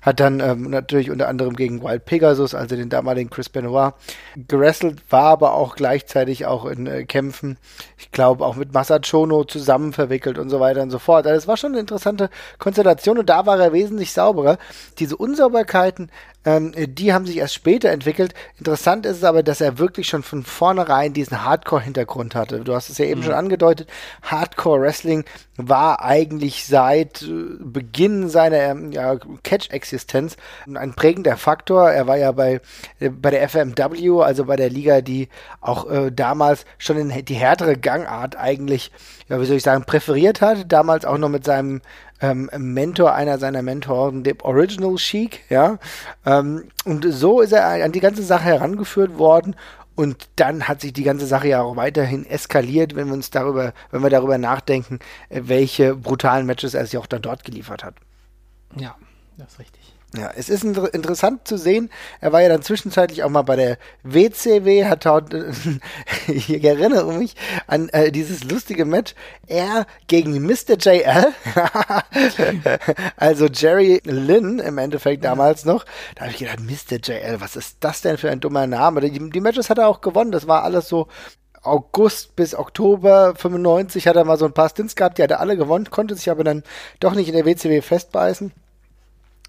Hat 0.00 0.18
dann 0.18 0.40
ähm, 0.40 0.70
natürlich 0.70 1.10
unter 1.10 1.28
anderem 1.28 1.56
gegen 1.56 1.82
Wild 1.82 2.06
Pegasus, 2.06 2.54
also 2.54 2.74
den 2.74 2.88
damaligen 2.88 3.28
Chris 3.28 3.50
Benoit, 3.50 3.92
gewrestelt, 4.48 5.02
war 5.10 5.24
aber 5.24 5.52
auch 5.52 5.76
gleichzeitig 5.76 6.46
auch 6.46 6.64
in 6.64 6.86
äh, 6.86 7.04
Kämpfen, 7.04 7.58
ich 7.98 8.12
glaube 8.12 8.46
auch 8.46 8.56
mit 8.56 8.72
Masachono 8.72 9.44
zusammen 9.44 9.92
verwickelt 9.92 10.38
und 10.38 10.48
so 10.48 10.58
weiter 10.58 10.80
und 10.80 10.88
so 10.88 10.98
fort. 10.98 11.26
Also 11.26 11.36
es 11.36 11.46
war 11.46 11.58
schon 11.58 11.72
eine 11.72 11.80
interessante 11.80 12.30
Konstellation 12.58 13.18
und 13.18 13.28
da 13.28 13.44
war 13.44 13.60
er 13.60 13.74
wesentlich 13.74 14.12
sauberer. 14.12 14.56
Diese 14.98 15.18
Unsauberkeiten, 15.18 16.10
ähm, 16.46 16.72
die 16.76 17.12
haben 17.12 17.26
sich 17.26 17.36
erst 17.38 17.54
später 17.54 17.90
entwickelt. 17.90 18.32
Interessant 18.56 19.04
ist 19.04 19.18
es 19.18 19.24
aber, 19.24 19.42
dass 19.42 19.60
er 19.60 19.78
wirklich 19.78 20.08
schon 20.08 20.22
von 20.22 20.44
vornherein 20.44 21.12
diesen 21.12 21.44
Hardcore-Hintergrund 21.44 22.36
hatte. 22.36 22.60
Du 22.60 22.72
hast 22.72 22.85
es 22.88 22.98
ja 22.98 23.06
eben 23.06 23.20
mhm. 23.20 23.24
schon 23.24 23.34
angedeutet. 23.34 23.88
Hardcore-Wrestling 24.22 25.24
war 25.56 26.02
eigentlich 26.02 26.66
seit 26.66 27.22
äh, 27.22 27.56
Beginn 27.60 28.28
seiner 28.28 28.58
ähm, 28.58 28.92
ja, 28.92 29.16
Catch-Existenz 29.42 30.36
ein 30.72 30.94
prägender 30.94 31.36
Faktor. 31.36 31.90
Er 31.90 32.06
war 32.06 32.16
ja 32.16 32.32
bei, 32.32 32.60
äh, 33.00 33.10
bei 33.10 33.30
der 33.30 33.42
FMW, 33.48 34.22
also 34.22 34.44
bei 34.44 34.56
der 34.56 34.70
Liga, 34.70 35.00
die 35.00 35.28
auch 35.60 35.90
äh, 35.90 36.10
damals 36.12 36.64
schon 36.78 36.98
in 36.98 37.24
die 37.24 37.34
härtere 37.34 37.76
Gangart 37.76 38.36
eigentlich, 38.36 38.92
ja, 39.28 39.40
wie 39.40 39.46
soll 39.46 39.56
ich 39.56 39.62
sagen, 39.62 39.84
präferiert 39.84 40.40
hat. 40.40 40.70
Damals 40.72 41.04
auch 41.04 41.18
noch 41.18 41.28
mit 41.28 41.44
seinem 41.44 41.80
ähm, 42.20 42.50
Mentor, 42.56 43.14
einer 43.14 43.38
seiner 43.38 43.62
Mentoren, 43.62 44.22
dem 44.22 44.40
Original 44.42 44.96
Chic, 44.96 45.40
ja. 45.48 45.78
Ähm, 46.24 46.64
und 46.84 47.06
so 47.12 47.40
ist 47.40 47.52
er 47.52 47.84
an 47.84 47.92
die 47.92 48.00
ganze 48.00 48.22
Sache 48.22 48.44
herangeführt 48.44 49.18
worden 49.18 49.54
Und 49.96 50.28
dann 50.36 50.68
hat 50.68 50.82
sich 50.82 50.92
die 50.92 51.02
ganze 51.02 51.26
Sache 51.26 51.48
ja 51.48 51.62
auch 51.62 51.76
weiterhin 51.76 52.26
eskaliert, 52.26 52.94
wenn 52.94 53.08
wir 53.08 53.14
uns 53.14 53.30
darüber, 53.30 53.72
wenn 53.90 54.02
wir 54.02 54.10
darüber 54.10 54.38
nachdenken, 54.38 55.00
äh, 55.30 55.40
welche 55.44 55.96
brutalen 55.96 56.46
Matches 56.46 56.74
er 56.74 56.84
sich 56.86 56.98
auch 56.98 57.06
dann 57.06 57.22
dort 57.22 57.44
geliefert 57.44 57.82
hat. 57.82 57.94
Ja, 58.78 58.94
das 59.36 59.52
ist 59.52 59.58
richtig. 59.58 59.96
Ja, 60.16 60.30
es 60.34 60.48
ist 60.48 60.64
inter 60.64 60.94
interessant 60.94 61.46
zu 61.46 61.58
sehen. 61.58 61.90
Er 62.20 62.32
war 62.32 62.40
ja 62.40 62.48
dann 62.48 62.62
zwischenzeitlich 62.62 63.22
auch 63.22 63.28
mal 63.28 63.42
bei 63.42 63.56
der 63.56 63.76
WCW, 64.02 64.86
hat 64.86 65.04
dort, 65.04 65.34
ich 66.28 66.64
erinnere 66.64 67.12
mich 67.12 67.34
an 67.66 67.88
äh, 67.90 68.12
dieses 68.12 68.44
lustige 68.44 68.84
Match, 68.84 69.14
er 69.46 69.84
gegen 70.06 70.40
Mr. 70.46 70.78
JL, 70.78 71.34
also 73.16 73.46
Jerry 73.46 74.00
Lynn 74.04 74.58
im 74.60 74.78
Endeffekt 74.78 75.24
damals 75.24 75.64
noch. 75.64 75.84
Da 76.14 76.22
habe 76.22 76.30
ich 76.30 76.38
gedacht, 76.38 76.60
Mr. 76.60 76.98
JL, 77.02 77.40
was 77.40 77.56
ist 77.56 77.78
das 77.80 78.00
denn 78.00 78.16
für 78.16 78.30
ein 78.30 78.40
dummer 78.40 78.66
Name? 78.66 79.00
Die, 79.02 79.30
die 79.30 79.40
Matches 79.40 79.68
hat 79.68 79.78
er 79.78 79.88
auch 79.88 80.00
gewonnen, 80.00 80.32
das 80.32 80.46
war 80.46 80.62
alles 80.62 80.88
so 80.88 81.08
August 81.62 82.36
bis 82.36 82.54
Oktober 82.54 83.34
95 83.36 84.06
hat 84.06 84.14
er 84.14 84.24
mal 84.24 84.38
so 84.38 84.44
ein 84.44 84.52
paar 84.52 84.68
Stints 84.68 84.94
gehabt, 84.94 85.18
die 85.18 85.24
hat 85.24 85.32
er 85.32 85.40
alle 85.40 85.56
gewonnen, 85.56 85.90
konnte 85.90 86.14
sich 86.14 86.30
aber 86.30 86.44
dann 86.44 86.62
doch 87.00 87.14
nicht 87.14 87.28
in 87.28 87.34
der 87.34 87.44
WCW 87.44 87.82
festbeißen 87.82 88.52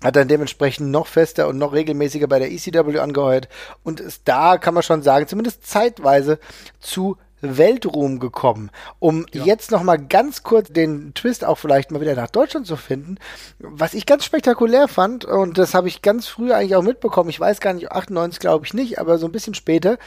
hat 0.03 0.15
dann 0.15 0.27
dementsprechend 0.27 0.91
noch 0.91 1.07
fester 1.07 1.47
und 1.47 1.57
noch 1.57 1.73
regelmäßiger 1.73 2.27
bei 2.27 2.39
der 2.39 2.51
ECW 2.51 2.99
angeheuert 2.99 3.49
und 3.83 3.99
ist 3.99 4.23
da, 4.25 4.57
kann 4.57 4.73
man 4.73 4.83
schon 4.83 5.01
sagen, 5.01 5.27
zumindest 5.27 5.65
zeitweise 5.65 6.39
zu 6.79 7.17
Weltruhm 7.41 8.19
gekommen. 8.19 8.71
Um 8.99 9.25
ja. 9.31 9.43
jetzt 9.43 9.71
noch 9.71 9.83
mal 9.83 9.97
ganz 9.97 10.43
kurz 10.43 10.69
den 10.69 11.13
Twist 11.13 11.45
auch 11.45 11.57
vielleicht 11.57 11.91
mal 11.91 12.01
wieder 12.01 12.15
nach 12.15 12.29
Deutschland 12.29 12.65
zu 12.65 12.75
finden, 12.75 13.17
was 13.59 13.93
ich 13.93 14.05
ganz 14.05 14.25
spektakulär 14.25 14.87
fand 14.87 15.25
und 15.25 15.57
das 15.57 15.73
habe 15.73 15.87
ich 15.87 16.01
ganz 16.01 16.27
früh 16.27 16.51
eigentlich 16.51 16.75
auch 16.75 16.81
mitbekommen, 16.83 17.29
ich 17.29 17.39
weiß 17.39 17.59
gar 17.59 17.73
nicht, 17.73 17.91
98 17.91 18.39
glaube 18.39 18.65
ich 18.65 18.73
nicht, 18.73 18.99
aber 18.99 19.17
so 19.17 19.27
ein 19.27 19.31
bisschen 19.31 19.53
später, 19.53 19.97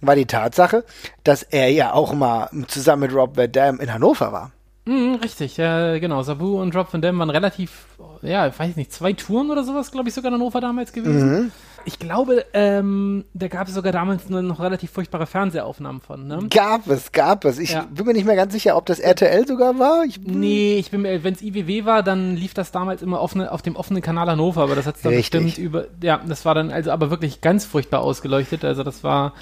war 0.00 0.16
die 0.16 0.26
Tatsache, 0.26 0.84
dass 1.22 1.42
er 1.42 1.70
ja 1.70 1.92
auch 1.92 2.12
mal 2.12 2.50
zusammen 2.66 3.02
mit 3.02 3.14
Rob 3.14 3.36
Van 3.36 3.52
Dam 3.52 3.80
in 3.80 3.92
Hannover 3.92 4.32
war. 4.32 4.52
Mhm, 4.86 5.16
richtig, 5.22 5.56
ja, 5.56 5.98
genau. 5.98 6.22
Sabu 6.22 6.60
und 6.60 6.74
Drop 6.74 6.92
Van 6.92 7.02
Dam 7.02 7.18
waren 7.18 7.30
relativ, 7.30 7.86
ja, 8.22 8.46
ich 8.46 8.58
weiß 8.58 8.76
nicht, 8.76 8.92
zwei 8.92 9.12
Touren 9.12 9.50
oder 9.50 9.62
sowas, 9.62 9.92
glaube 9.92 10.08
ich, 10.08 10.14
sogar 10.14 10.30
in 10.32 10.34
Hannover 10.34 10.60
damals 10.60 10.92
gewesen. 10.92 11.30
Mhm. 11.30 11.52
Ich 11.86 11.98
glaube, 11.98 12.44
ähm, 12.52 13.24
da 13.32 13.48
gab 13.48 13.68
es 13.68 13.74
sogar 13.74 13.92
damals 13.92 14.28
noch 14.28 14.60
relativ 14.60 14.90
furchtbare 14.90 15.26
Fernsehaufnahmen 15.26 16.00
von, 16.00 16.26
ne? 16.26 16.46
Gab 16.50 16.86
es, 16.88 17.12
gab 17.12 17.44
es. 17.44 17.58
Ich 17.58 17.72
ja. 17.72 17.86
bin 17.90 18.06
mir 18.06 18.12
nicht 18.12 18.26
mehr 18.26 18.36
ganz 18.36 18.52
sicher, 18.52 18.76
ob 18.76 18.84
das 18.86 18.98
RTL 18.98 19.46
sogar 19.46 19.78
war. 19.78 20.04
Ich, 20.04 20.20
nee, 20.20 20.76
ich 20.76 20.90
bin 20.90 21.02
mir, 21.02 21.24
wenn 21.24 21.34
es 21.34 21.42
IWW 21.42 21.84
war, 21.86 22.02
dann 22.02 22.36
lief 22.36 22.52
das 22.52 22.70
damals 22.70 23.00
immer 23.00 23.20
offene, 23.20 23.50
auf 23.50 23.62
dem 23.62 23.76
offenen 23.76 24.02
Kanal 24.02 24.28
Hannover, 24.28 24.62
aber 24.62 24.74
das 24.74 24.86
hat 24.86 24.96
es 24.96 25.02
dann 25.02 25.14
Richtig. 25.14 25.42
bestimmt 25.42 25.58
über, 25.58 25.86
ja, 26.02 26.20
das 26.26 26.44
war 26.44 26.54
dann 26.54 26.70
also 26.70 26.90
aber 26.90 27.10
wirklich 27.10 27.40
ganz 27.40 27.64
furchtbar 27.64 28.02
ausgeleuchtet. 28.02 28.64
Also 28.64 28.82
das 28.82 29.02
war 29.02 29.32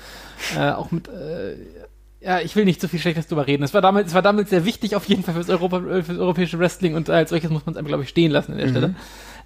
äh, 0.56 0.70
auch 0.70 0.92
mit, 0.92 1.08
äh, 1.08 1.56
ja, 2.28 2.40
ich 2.40 2.54
will 2.56 2.66
nicht 2.66 2.78
zu 2.78 2.88
viel 2.88 3.00
Schlechtes 3.00 3.26
drüber 3.26 3.46
reden. 3.46 3.62
Es 3.62 3.72
war 3.72 3.80
damals, 3.80 4.08
es 4.08 4.14
war 4.14 4.20
damals 4.20 4.50
sehr 4.50 4.66
wichtig 4.66 4.94
auf 4.94 5.06
jeden 5.06 5.22
Fall 5.22 5.32
fürs, 5.32 5.48
Europa, 5.48 5.80
fürs 5.80 6.18
europäische 6.18 6.58
Wrestling 6.58 6.94
und 6.94 7.08
als 7.08 7.30
solches 7.30 7.48
muss 7.48 7.64
man 7.64 7.72
es 7.72 7.78
einfach, 7.78 7.88
glaube 7.88 8.02
ich, 8.02 8.10
stehen 8.10 8.30
lassen 8.30 8.52
an 8.52 8.58
der 8.58 8.66
mhm. 8.66 8.70
Stelle. 8.70 8.94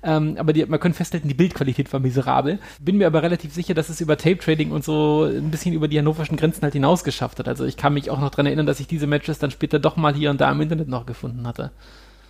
Ähm, 0.02 0.34
aber 0.36 0.52
die, 0.52 0.66
man 0.66 0.80
könnte 0.80 0.96
festhalten, 0.96 1.28
die 1.28 1.34
Bildqualität 1.34 1.92
war 1.92 2.00
miserabel. 2.00 2.58
Bin 2.80 2.96
mir 2.96 3.06
aber 3.06 3.22
relativ 3.22 3.54
sicher, 3.54 3.74
dass 3.74 3.88
es 3.88 4.00
über 4.00 4.16
Tape-Trading 4.16 4.72
und 4.72 4.82
so 4.82 5.22
ein 5.22 5.52
bisschen 5.52 5.74
über 5.74 5.86
die 5.86 5.96
hannoverschen 5.96 6.36
Grenzen 6.36 6.62
halt 6.62 6.72
hinaus 6.72 7.04
geschafft 7.04 7.38
hat. 7.38 7.46
Also 7.46 7.64
ich 7.64 7.76
kann 7.76 7.94
mich 7.94 8.10
auch 8.10 8.18
noch 8.18 8.30
dran 8.30 8.46
erinnern, 8.46 8.66
dass 8.66 8.80
ich 8.80 8.88
diese 8.88 9.06
Matches 9.06 9.38
dann 9.38 9.52
später 9.52 9.78
doch 9.78 9.96
mal 9.96 10.12
hier 10.12 10.30
und 10.30 10.40
da 10.40 10.50
im 10.50 10.60
Internet 10.60 10.88
noch 10.88 11.06
gefunden 11.06 11.46
hatte. 11.46 11.70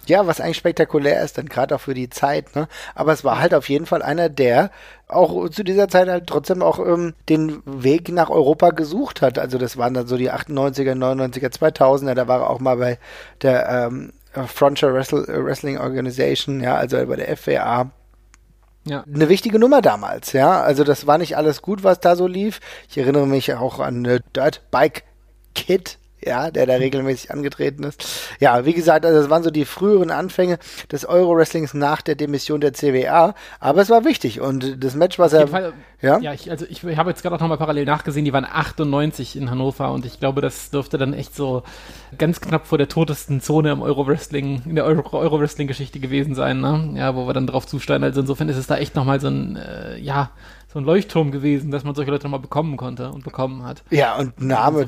Ja, 0.07 0.27
was 0.27 0.41
eigentlich 0.41 0.57
spektakulär 0.57 1.23
ist, 1.23 1.39
dann 1.39 1.47
gerade 1.47 1.75
auch 1.75 1.81
für 1.81 1.95
die 1.95 2.11
Zeit, 2.11 2.57
ne? 2.57 2.69
Aber 2.95 3.13
es 3.13 3.25
war 3.25 3.41
halt 3.41 3.55
auf 3.55 3.69
jeden 3.69 3.87
Fall 3.87 4.03
einer, 4.03 4.29
der 4.29 4.71
auch 5.09 5.49
zu 5.49 5.63
dieser 5.63 5.89
Zeit 5.89 6.09
halt 6.09 6.27
trotzdem 6.27 6.63
auch 6.63 6.79
ähm, 6.79 7.15
den 7.29 7.63
Weg 7.65 8.09
nach 8.11 8.31
Europa 8.31 8.71
gesucht 8.71 9.23
hat. 9.23 9.39
Also 9.39 9.59
das 9.59 9.77
waren 9.77 9.95
dann 9.95 10.07
so 10.07 10.17
die 10.17 10.33
98er, 10.33 10.95
99er, 10.95 11.53
2000er, 11.53 12.15
da 12.15 12.27
war 12.29 12.41
er 12.41 12.51
auch 12.51 12.61
mal 12.61 12.77
bei 12.77 12.99
der 13.43 13.69
ähm, 13.69 14.13
Frontier 14.47 14.95
Wrestling 14.95 15.79
Organization, 15.79 16.61
ja, 16.61 16.77
also 16.77 17.05
bei 17.07 17.17
der 17.17 17.37
FWA. 17.37 17.91
Ja. 18.85 19.05
Eine 19.15 19.29
wichtige 19.29 19.59
Nummer 19.59 19.81
damals, 19.81 20.33
ja. 20.33 20.61
Also 20.63 20.83
das 20.83 21.07
war 21.07 21.19
nicht 21.19 21.37
alles 21.37 21.63
gut, 21.63 21.85
was 21.85 22.01
da 22.01 22.17
so 22.17 22.27
lief. 22.27 22.61
Ich 22.89 22.99
erinnere 22.99 23.27
mich 23.27 23.55
auch 23.55 23.79
an 23.79 24.05
äh, 24.05 24.21
Dirt 24.35 24.63
Bike 24.71 25.05
Kid, 25.55 25.99
ja, 26.25 26.51
der 26.51 26.67
da 26.67 26.75
regelmäßig 26.75 27.31
angetreten 27.31 27.85
ist. 27.85 28.05
Ja, 28.41 28.65
wie 28.65 28.73
gesagt, 28.73 29.05
also 29.05 29.21
das 29.21 29.31
waren 29.31 29.43
so 29.43 29.51
die 29.51 29.65
früheren 29.65 30.11
Anfänge 30.11 30.59
des 30.91 31.05
Euro-Wrestlings 31.05 31.75
nach 31.75 32.03
der 32.03 32.15
Demission 32.15 32.61
der 32.61 32.73
CWA, 32.73 33.35
aber 33.61 33.83
es 33.83 33.91
war 33.91 34.05
wichtig 34.05 34.41
und 34.41 34.83
das 34.83 34.95
Match, 34.95 35.19
was 35.19 35.33
er... 35.33 35.49
Fall, 35.49 35.73
ja, 36.01 36.19
ja 36.19 36.33
ich, 36.33 36.51
also 36.51 36.67
ich 36.69 36.85
habe 36.85 37.11
jetzt 37.11 37.23
gerade 37.23 37.37
auch 37.37 37.41
nochmal 37.41 37.59
parallel 37.59 37.85
nachgesehen, 37.85 38.25
die 38.25 38.33
waren 38.33 38.45
98 38.45 39.37
in 39.37 39.51
Hannover 39.51 39.93
und 39.93 40.05
ich 40.05 40.19
glaube, 40.19 40.41
das 40.41 40.71
dürfte 40.71 40.99
dann 40.99 41.13
echt 41.13 41.35
so 41.35 41.63
ganz 42.19 42.41
knapp 42.41 42.67
vor 42.67 42.79
der 42.79 42.89
totesten 42.89 43.41
Zone 43.41 43.71
im 43.71 43.83
Euro-Wrestling, 43.83 44.63
in 44.67 44.75
der 44.75 44.85
Euro-Wrestling-Geschichte 44.85 46.01
gewesen 46.01 46.35
sein, 46.35 46.61
ne? 46.61 46.95
Ja, 46.97 47.15
wo 47.15 47.27
wir 47.27 47.33
dann 47.33 47.47
drauf 47.47 47.67
zusteigen. 47.67 48.05
Also 48.05 48.21
insofern 48.21 48.49
ist 48.49 48.57
es 48.57 48.67
da 48.67 48.77
echt 48.77 48.95
nochmal 48.95 49.21
so 49.21 49.29
ein, 49.29 49.57
äh, 49.57 49.99
ja, 49.99 50.31
so 50.73 50.79
ein 50.79 50.85
Leuchtturm 50.85 51.33
gewesen, 51.33 51.71
dass 51.71 51.85
man 51.85 51.95
solche 51.95 52.11
Leute 52.11 52.25
nochmal 52.25 52.41
bekommen 52.41 52.79
konnte 52.79 53.11
und 53.11 53.25
bekommen 53.25 53.63
hat. 53.63 53.83
Ja, 53.91 54.17
und 54.17 54.41
Name, 54.41 54.87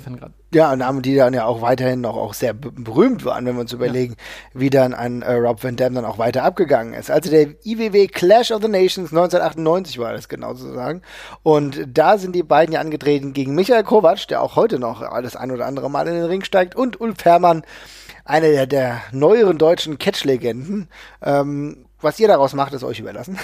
ja, 0.54 0.74
Namen, 0.74 1.02
die 1.02 1.14
dann 1.14 1.34
ja 1.34 1.44
auch 1.44 1.60
weiterhin 1.60 2.00
noch 2.00 2.16
auch 2.16 2.32
sehr 2.32 2.54
berühmt 2.54 3.26
waren, 3.26 3.44
wenn 3.44 3.54
wir 3.54 3.60
uns 3.60 3.72
überlegen, 3.72 4.14
ja. 4.14 4.60
wie 4.60 4.70
dann 4.70 4.94
an 4.94 5.20
äh, 5.20 5.34
Rob 5.34 5.62
Van 5.62 5.76
Dam 5.76 5.94
dann 5.94 6.06
auch 6.06 6.16
weiter 6.16 6.42
abgegangen 6.42 6.94
ist. 6.94 7.10
Also 7.10 7.30
der 7.30 7.48
IWW 7.64 8.06
Clash 8.06 8.50
of 8.50 8.62
the 8.62 8.68
Nations 8.68 9.10
1998 9.10 9.98
war 9.98 10.12
das 10.12 10.28
genau 10.30 10.54
zu 10.54 10.72
sagen. 10.72 11.02
Und 11.42 11.86
da 11.92 12.16
sind 12.16 12.34
die 12.34 12.42
beiden 12.42 12.72
ja 12.72 12.80
angetreten 12.80 13.34
gegen 13.34 13.54
Michael 13.54 13.82
Kovac, 13.82 14.26
der 14.28 14.40
auch 14.40 14.56
heute 14.56 14.78
noch 14.78 15.02
alles 15.02 15.36
ein 15.36 15.50
oder 15.50 15.66
andere 15.66 15.90
Mal 15.90 16.08
in 16.08 16.14
den 16.14 16.24
Ring 16.24 16.44
steigt, 16.44 16.74
und 16.76 16.98
Ulf 16.98 17.22
Herrmann, 17.26 17.62
einer 18.24 18.48
der, 18.48 18.66
der 18.66 19.02
neueren 19.12 19.58
deutschen 19.58 19.98
Catch-Legenden. 19.98 20.88
Ähm, 21.22 21.83
was 22.04 22.20
ihr 22.20 22.28
daraus 22.28 22.54
macht, 22.54 22.72
ist 22.72 22.84
euch 22.84 23.00
überlassen. 23.00 23.38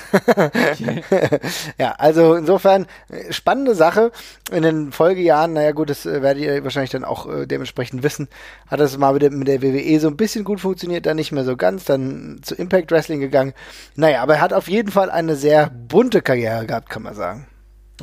ja, 1.79 1.93
also 1.99 2.35
insofern 2.35 2.87
äh, 3.09 3.33
spannende 3.33 3.75
Sache. 3.75 4.13
In 4.53 4.63
den 4.63 4.93
Folgejahren, 4.93 5.55
naja 5.55 5.73
gut, 5.73 5.91
das 5.91 6.07
äh, 6.07 6.23
werdet 6.23 6.43
ihr 6.43 6.63
wahrscheinlich 6.63 6.91
dann 6.91 7.05
auch 7.05 7.29
äh, 7.29 7.47
dementsprechend 7.47 8.03
wissen, 8.03 8.29
hat 8.69 8.81
das 8.81 8.97
mal 8.97 9.13
mit 9.13 9.23
der, 9.23 9.31
mit 9.31 9.49
der 9.49 9.63
WWE 9.63 9.99
so 10.01 10.09
ein 10.09 10.17
bisschen 10.17 10.45
gut 10.45 10.61
funktioniert, 10.61 11.07
dann 11.07 11.17
nicht 11.17 11.33
mehr 11.33 11.45
so 11.45 11.57
ganz, 11.57 11.85
dann 11.85 12.41
zu 12.43 12.55
Impact 12.55 12.93
Wrestling 12.93 13.21
gegangen. 13.21 13.55
Naja, 13.97 14.23
aber 14.23 14.37
er 14.37 14.41
hat 14.41 14.53
auf 14.53 14.69
jeden 14.69 14.93
Fall 14.93 15.11
eine 15.11 15.35
sehr 15.35 15.71
bunte 15.71 16.23
Karriere 16.23 16.67
gehabt, 16.67 16.91
kann 16.91 17.03
man 17.03 17.15
sagen. 17.15 17.47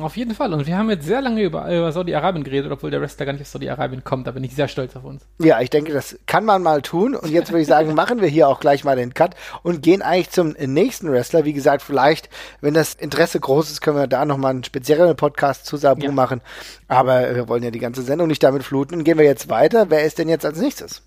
Auf 0.00 0.16
jeden 0.16 0.34
Fall. 0.34 0.52
Und 0.52 0.66
wir 0.66 0.76
haben 0.76 0.90
jetzt 0.90 1.06
sehr 1.06 1.20
lange 1.20 1.42
über, 1.42 1.64
über 1.66 1.92
Saudi-Arabien 1.92 2.44
geredet, 2.44 2.70
obwohl 2.70 2.90
der 2.90 3.00
Wrestler 3.00 3.26
gar 3.26 3.32
nicht 3.32 3.42
aus 3.42 3.52
Saudi-Arabien 3.52 4.04
kommt. 4.04 4.26
Da 4.26 4.32
bin 4.32 4.44
ich 4.44 4.54
sehr 4.54 4.68
stolz 4.68 4.96
auf 4.96 5.04
uns. 5.04 5.22
Ja, 5.38 5.60
ich 5.60 5.70
denke, 5.70 5.92
das 5.92 6.18
kann 6.26 6.44
man 6.44 6.62
mal 6.62 6.82
tun. 6.82 7.14
Und 7.14 7.30
jetzt 7.30 7.50
würde 7.50 7.62
ich 7.62 7.68
sagen, 7.68 7.94
machen 7.94 8.20
wir 8.20 8.28
hier 8.28 8.48
auch 8.48 8.60
gleich 8.60 8.84
mal 8.84 8.96
den 8.96 9.14
Cut 9.14 9.34
und 9.62 9.82
gehen 9.82 10.02
eigentlich 10.02 10.30
zum 10.30 10.50
nächsten 10.58 11.10
Wrestler. 11.10 11.44
Wie 11.44 11.52
gesagt, 11.52 11.82
vielleicht, 11.82 12.28
wenn 12.60 12.74
das 12.74 12.94
Interesse 12.94 13.40
groß 13.40 13.70
ist, 13.70 13.80
können 13.80 13.96
wir 13.96 14.06
da 14.06 14.24
nochmal 14.24 14.50
einen 14.50 14.64
speziellen 14.64 15.16
Podcast 15.16 15.66
zu 15.66 15.76
Sabu 15.76 16.02
ja. 16.02 16.12
machen. 16.12 16.40
Aber 16.88 17.34
wir 17.34 17.48
wollen 17.48 17.62
ja 17.62 17.70
die 17.70 17.78
ganze 17.78 18.02
Sendung 18.02 18.28
nicht 18.28 18.42
damit 18.42 18.62
fluten. 18.62 18.94
Und 18.94 19.04
gehen 19.04 19.18
wir 19.18 19.24
jetzt 19.24 19.48
weiter. 19.48 19.90
Wer 19.90 20.04
ist 20.04 20.18
denn 20.18 20.28
jetzt 20.28 20.44
als 20.44 20.60
nächstes? 20.60 21.02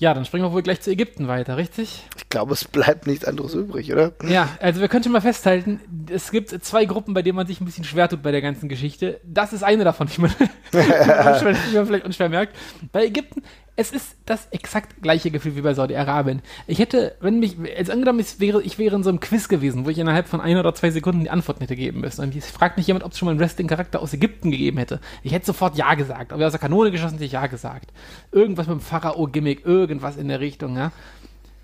Ja, 0.00 0.14
dann 0.14 0.24
springen 0.24 0.46
wir 0.46 0.52
wohl 0.52 0.62
gleich 0.62 0.80
zu 0.80 0.90
Ägypten 0.90 1.28
weiter, 1.28 1.58
richtig? 1.58 2.06
Ich 2.16 2.30
glaube, 2.30 2.54
es 2.54 2.64
bleibt 2.64 3.06
nichts 3.06 3.26
anderes 3.26 3.52
übrig, 3.52 3.92
oder? 3.92 4.12
Ja, 4.26 4.48
also 4.58 4.80
wir 4.80 4.88
können 4.88 5.04
schon 5.04 5.12
mal 5.12 5.20
festhalten, 5.20 5.78
es 6.10 6.30
gibt 6.30 6.48
zwei 6.64 6.86
Gruppen, 6.86 7.12
bei 7.12 7.20
denen 7.20 7.36
man 7.36 7.46
sich 7.46 7.60
ein 7.60 7.66
bisschen 7.66 7.84
schwer 7.84 8.08
tut 8.08 8.22
bei 8.22 8.30
der 8.30 8.40
ganzen 8.40 8.70
Geschichte. 8.70 9.20
Das 9.24 9.52
ist 9.52 9.62
eine 9.62 9.84
davon, 9.84 10.06
die 10.06 10.22
man, 10.22 10.30
die 10.72 11.76
man 11.76 11.86
vielleicht 11.86 12.06
unschwer 12.06 12.30
merkt. 12.30 12.56
Bei 12.92 13.04
Ägypten 13.04 13.42
es 13.80 13.92
ist 13.92 14.16
das 14.26 14.46
exakt 14.50 15.00
gleiche 15.00 15.30
Gefühl 15.30 15.56
wie 15.56 15.62
bei 15.62 15.72
Saudi-Arabien. 15.72 16.42
Ich 16.66 16.78
hätte, 16.78 17.16
wenn 17.20 17.40
mich, 17.40 17.56
jetzt 17.56 17.90
angenommen, 17.90 18.20
ich 18.20 18.38
wäre, 18.38 18.62
ich 18.62 18.78
wäre 18.78 18.94
in 18.94 19.02
so 19.02 19.08
einem 19.08 19.20
Quiz 19.20 19.48
gewesen, 19.48 19.86
wo 19.86 19.88
ich 19.88 19.98
innerhalb 19.98 20.28
von 20.28 20.42
ein 20.42 20.58
oder 20.58 20.74
zwei 20.74 20.90
Sekunden 20.90 21.22
die 21.22 21.30
Antwort 21.30 21.60
hätte 21.60 21.76
geben 21.76 22.02
müssen. 22.02 22.20
Und 22.20 22.34
jetzt 22.34 22.50
fragt 22.50 22.76
mich 22.76 22.86
jemand, 22.86 23.06
ob 23.06 23.12
es 23.12 23.18
schon 23.18 23.24
mal 23.24 23.30
einen 23.30 23.40
Wrestling-Charakter 23.40 24.02
aus 24.02 24.12
Ägypten 24.12 24.50
gegeben 24.50 24.76
hätte. 24.76 25.00
Ich 25.22 25.32
hätte 25.32 25.46
sofort 25.46 25.78
Ja 25.78 25.94
gesagt. 25.94 26.34
Aber 26.34 26.44
aus 26.44 26.52
der 26.52 26.60
Kanone 26.60 26.90
geschossen 26.90 27.14
hätte 27.14 27.24
ich 27.24 27.32
Ja 27.32 27.46
gesagt. 27.46 27.90
Irgendwas 28.32 28.66
mit 28.66 28.76
dem 28.76 28.82
Pharao-Gimmick, 28.82 29.64
irgendwas 29.64 30.18
in 30.18 30.28
der 30.28 30.40
Richtung, 30.40 30.76
ja. 30.76 30.92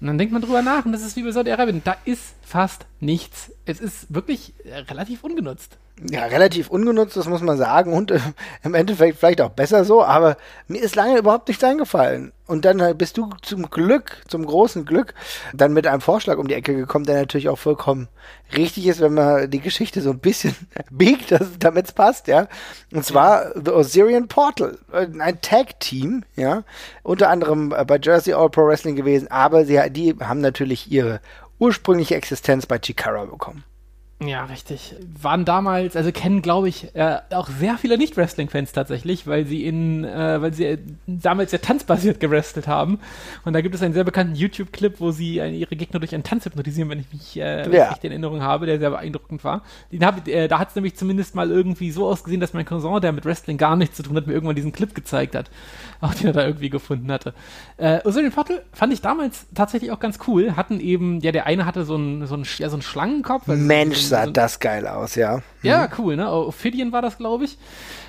Und 0.01 0.07
dann 0.07 0.17
denkt 0.17 0.33
man 0.33 0.41
drüber 0.41 0.63
nach 0.63 0.87
und 0.87 0.93
das 0.93 1.03
ist 1.03 1.17
wie 1.17 1.23
bei 1.23 1.33
Saudi-Arabien. 1.33 1.83
Da 1.85 1.97
ist 2.07 2.35
fast 2.41 2.87
nichts. 2.99 3.53
Es 3.67 3.79
ist 3.79 4.15
wirklich 4.15 4.55
relativ 4.89 5.23
ungenutzt 5.23 5.77
ja, 6.03 6.27
relativ 6.27 6.69
ungenutzt, 6.69 7.17
das 7.17 7.27
muss 7.27 7.41
man 7.41 7.57
sagen. 7.57 7.93
Und 7.95 8.11
äh, 8.11 8.21
im 8.63 8.75
Endeffekt 8.75 9.19
vielleicht 9.19 9.41
auch 9.41 9.51
besser 9.51 9.85
so, 9.85 10.05
aber 10.05 10.37
mir 10.69 10.83
ist 10.83 10.95
lange 10.95 11.19
überhaupt 11.19 11.49
nichts 11.49 11.65
eingefallen. 11.65 12.33
Und 12.47 12.65
dann 12.67 12.79
äh, 12.81 12.95
bist 12.97 13.17
du 13.17 13.31
zum 13.43 13.71
Glück, 13.71 14.23
zum 14.29 14.45
großen 14.45 14.85
Glück, 14.85 15.15
dann 15.55 15.73
mit 15.73 15.87
einem 15.87 16.03
Vorschlag 16.03 16.37
um 16.37 16.49
die 16.49 16.55
Ecke 16.55 16.77
gekommen, 16.77 17.07
der 17.07 17.17
natürlich 17.17 17.49
auch 17.49 17.59
vollkommen 17.59 18.09
richtig 18.55 18.87
ist, 18.87 19.01
wenn 19.01 19.15
man 19.15 19.51
die 19.51 19.61
Geschichte 19.61 20.03
so 20.03 20.11
ein 20.11 20.19
bisschen 20.19 20.55
biegt, 20.91 21.35
damit 21.59 21.87
es 21.87 21.93
passt, 21.93 22.29
ja. 22.29 22.47
Und 22.93 23.05
zwar 23.05 23.53
The 23.55 23.71
Osirian 23.71 24.29
Portal, 24.29 24.79
äh, 24.93 25.07
ein 25.19 25.41
Tag-Team, 25.41 26.25
ja. 26.37 26.65
Unter 27.05 27.31
anderem 27.31 27.73
äh, 27.73 27.85
bei 27.87 27.99
Jersey 28.03 28.35
All 28.35 28.51
Pro 28.51 28.67
Wrestling 28.67 28.97
gewesen, 28.97 29.29
aber 29.31 29.65
sie, 29.65 29.81
die 29.91 30.15
haben 30.21 30.43
natürlich 30.43 30.93
ihre 30.93 31.21
ursprüngliche 31.59 32.17
Existenz 32.17 32.67
bei 32.67 32.79
Chikara 32.79 33.25
bekommen. 33.25 33.65
Ja, 34.25 34.47
richtig. 34.47 34.95
Waren 35.21 35.45
damals, 35.45 35.95
also 35.95 36.11
kennen, 36.11 36.41
glaube 36.41 36.71
ich, 36.71 36.95
äh, 36.95 37.19
auch 37.35 37.51
sehr 37.51 37.77
viele 37.77 37.99
Nicht-Wrestling-Fans 37.99 38.73
tatsächlich, 38.73 39.27
weil 39.27 39.45
sie 39.45 39.67
in, 39.67 40.05
äh, 40.05 40.41
weil 40.41 40.55
sie 40.55 40.65
äh, 40.65 40.79
damals 41.07 41.53
ja 41.53 41.59
tanzbasiert 41.59 42.19
gewrestelt 42.19 42.67
haben. 42.67 42.99
Und 43.45 43.53
da 43.53 43.61
gibt 43.61 43.75
es 43.75 43.83
einen 43.83 43.93
sehr 43.93 44.05
bekannten 44.05 44.35
YouTube-Clip, 44.35 45.01
wo 45.01 45.11
sie 45.11 45.39
äh, 45.39 45.51
ihre 45.51 45.77
Gegner 45.77 46.01
durch 46.01 46.15
einen 46.15 46.25
Tanz 46.25 46.47
hypnotisieren, 46.47 46.89
wenn 46.89 47.01
ich 47.01 47.13
mich 47.13 47.37
äh, 47.37 47.71
ja. 47.71 47.89
richtig 47.89 48.05
in 48.05 48.13
Erinnerung 48.13 48.41
habe, 48.41 48.65
der 48.65 48.79
sehr 48.79 48.89
beeindruckend 48.89 49.45
war. 49.45 49.63
Den 49.93 50.07
hab, 50.07 50.27
äh, 50.27 50.49
da 50.49 50.61
hat 50.61 50.71
es 50.71 50.77
nämlich 50.77 50.97
zumindest 50.97 51.35
mal 51.35 51.51
irgendwie 51.51 51.91
so 51.91 52.07
ausgesehen, 52.09 52.41
dass 52.41 52.55
mein 52.55 52.65
Cousin, 52.65 53.03
der 53.03 53.13
mit 53.13 53.27
Wrestling 53.27 53.59
gar 53.59 53.77
nichts 53.77 53.99
zu 53.99 54.03
tun 54.03 54.17
hat, 54.17 54.27
mir 54.27 54.33
irgendwann 54.33 54.57
diesen 54.57 54.73
Clip 54.73 54.95
gezeigt 54.95 55.35
hat. 55.35 55.51
Auch 56.01 56.15
den 56.15 56.29
er 56.29 56.33
da 56.33 56.47
irgendwie 56.47 56.71
gefunden 56.71 57.13
hatte. 57.13 57.35
Äh, 57.77 58.01
Osirian 58.05 58.33
Portal 58.33 58.63
fand 58.73 58.95
ich 58.95 59.03
damals 59.03 59.47
tatsächlich 59.55 59.91
auch 59.91 60.01
ganz 60.01 60.19
cool. 60.27 60.57
Hatten 60.57 60.81
eben, 60.81 61.21
ja, 61.21 61.33
der 61.33 61.47
eine 61.47 61.67
hatte 61.67 61.85
so 61.85 61.97
einen 61.97 62.27
so 62.27 62.35
einen, 62.35 62.47
ja, 62.59 62.69
so 62.69 62.77
einen 62.77 62.83
Schlangenkopf. 62.83 63.49
Also 63.49 63.63
Mensch, 63.63 64.06
sah 64.09 64.25
so, 64.25 64.31
das 64.31 64.61
geil 64.61 64.87
aus, 64.87 65.15
ja. 65.15 65.41
Ja, 65.63 65.83
mhm. 65.83 65.93
cool, 65.99 66.17
ne? 66.17 66.31
Ophidian 66.31 66.93
war 66.93 67.03
das, 67.03 67.19
glaube 67.19 67.45
ich. 67.45 67.59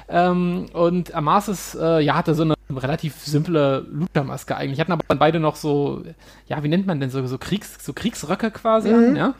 Ähm, 0.10 0.68
und 0.74 1.14
Amasis, 1.14 1.76
äh, 1.76 2.00
ja, 2.00 2.16
hatte 2.16 2.34
so 2.34 2.44
eine 2.44 2.56
relativ 2.70 3.16
simple 3.24 3.86
Lucha-Maske 3.92 4.56
eigentlich. 4.56 4.80
Hatten 4.80 4.92
aber 4.92 5.04
dann 5.08 5.20
beide 5.20 5.40
noch 5.40 5.56
so, 5.56 6.04
ja, 6.48 6.64
wie 6.64 6.70
nennt 6.70 6.88
man 6.88 7.00
denn 7.00 7.10
so, 7.10 7.26
so, 7.28 7.38
Kriegs, 7.38 7.78
so 7.84 7.94
Kriegsröcke 7.94 8.52
quasi 8.52 8.90
mhm. 8.90 8.96
an, 8.96 9.16
ja. 9.16 9.34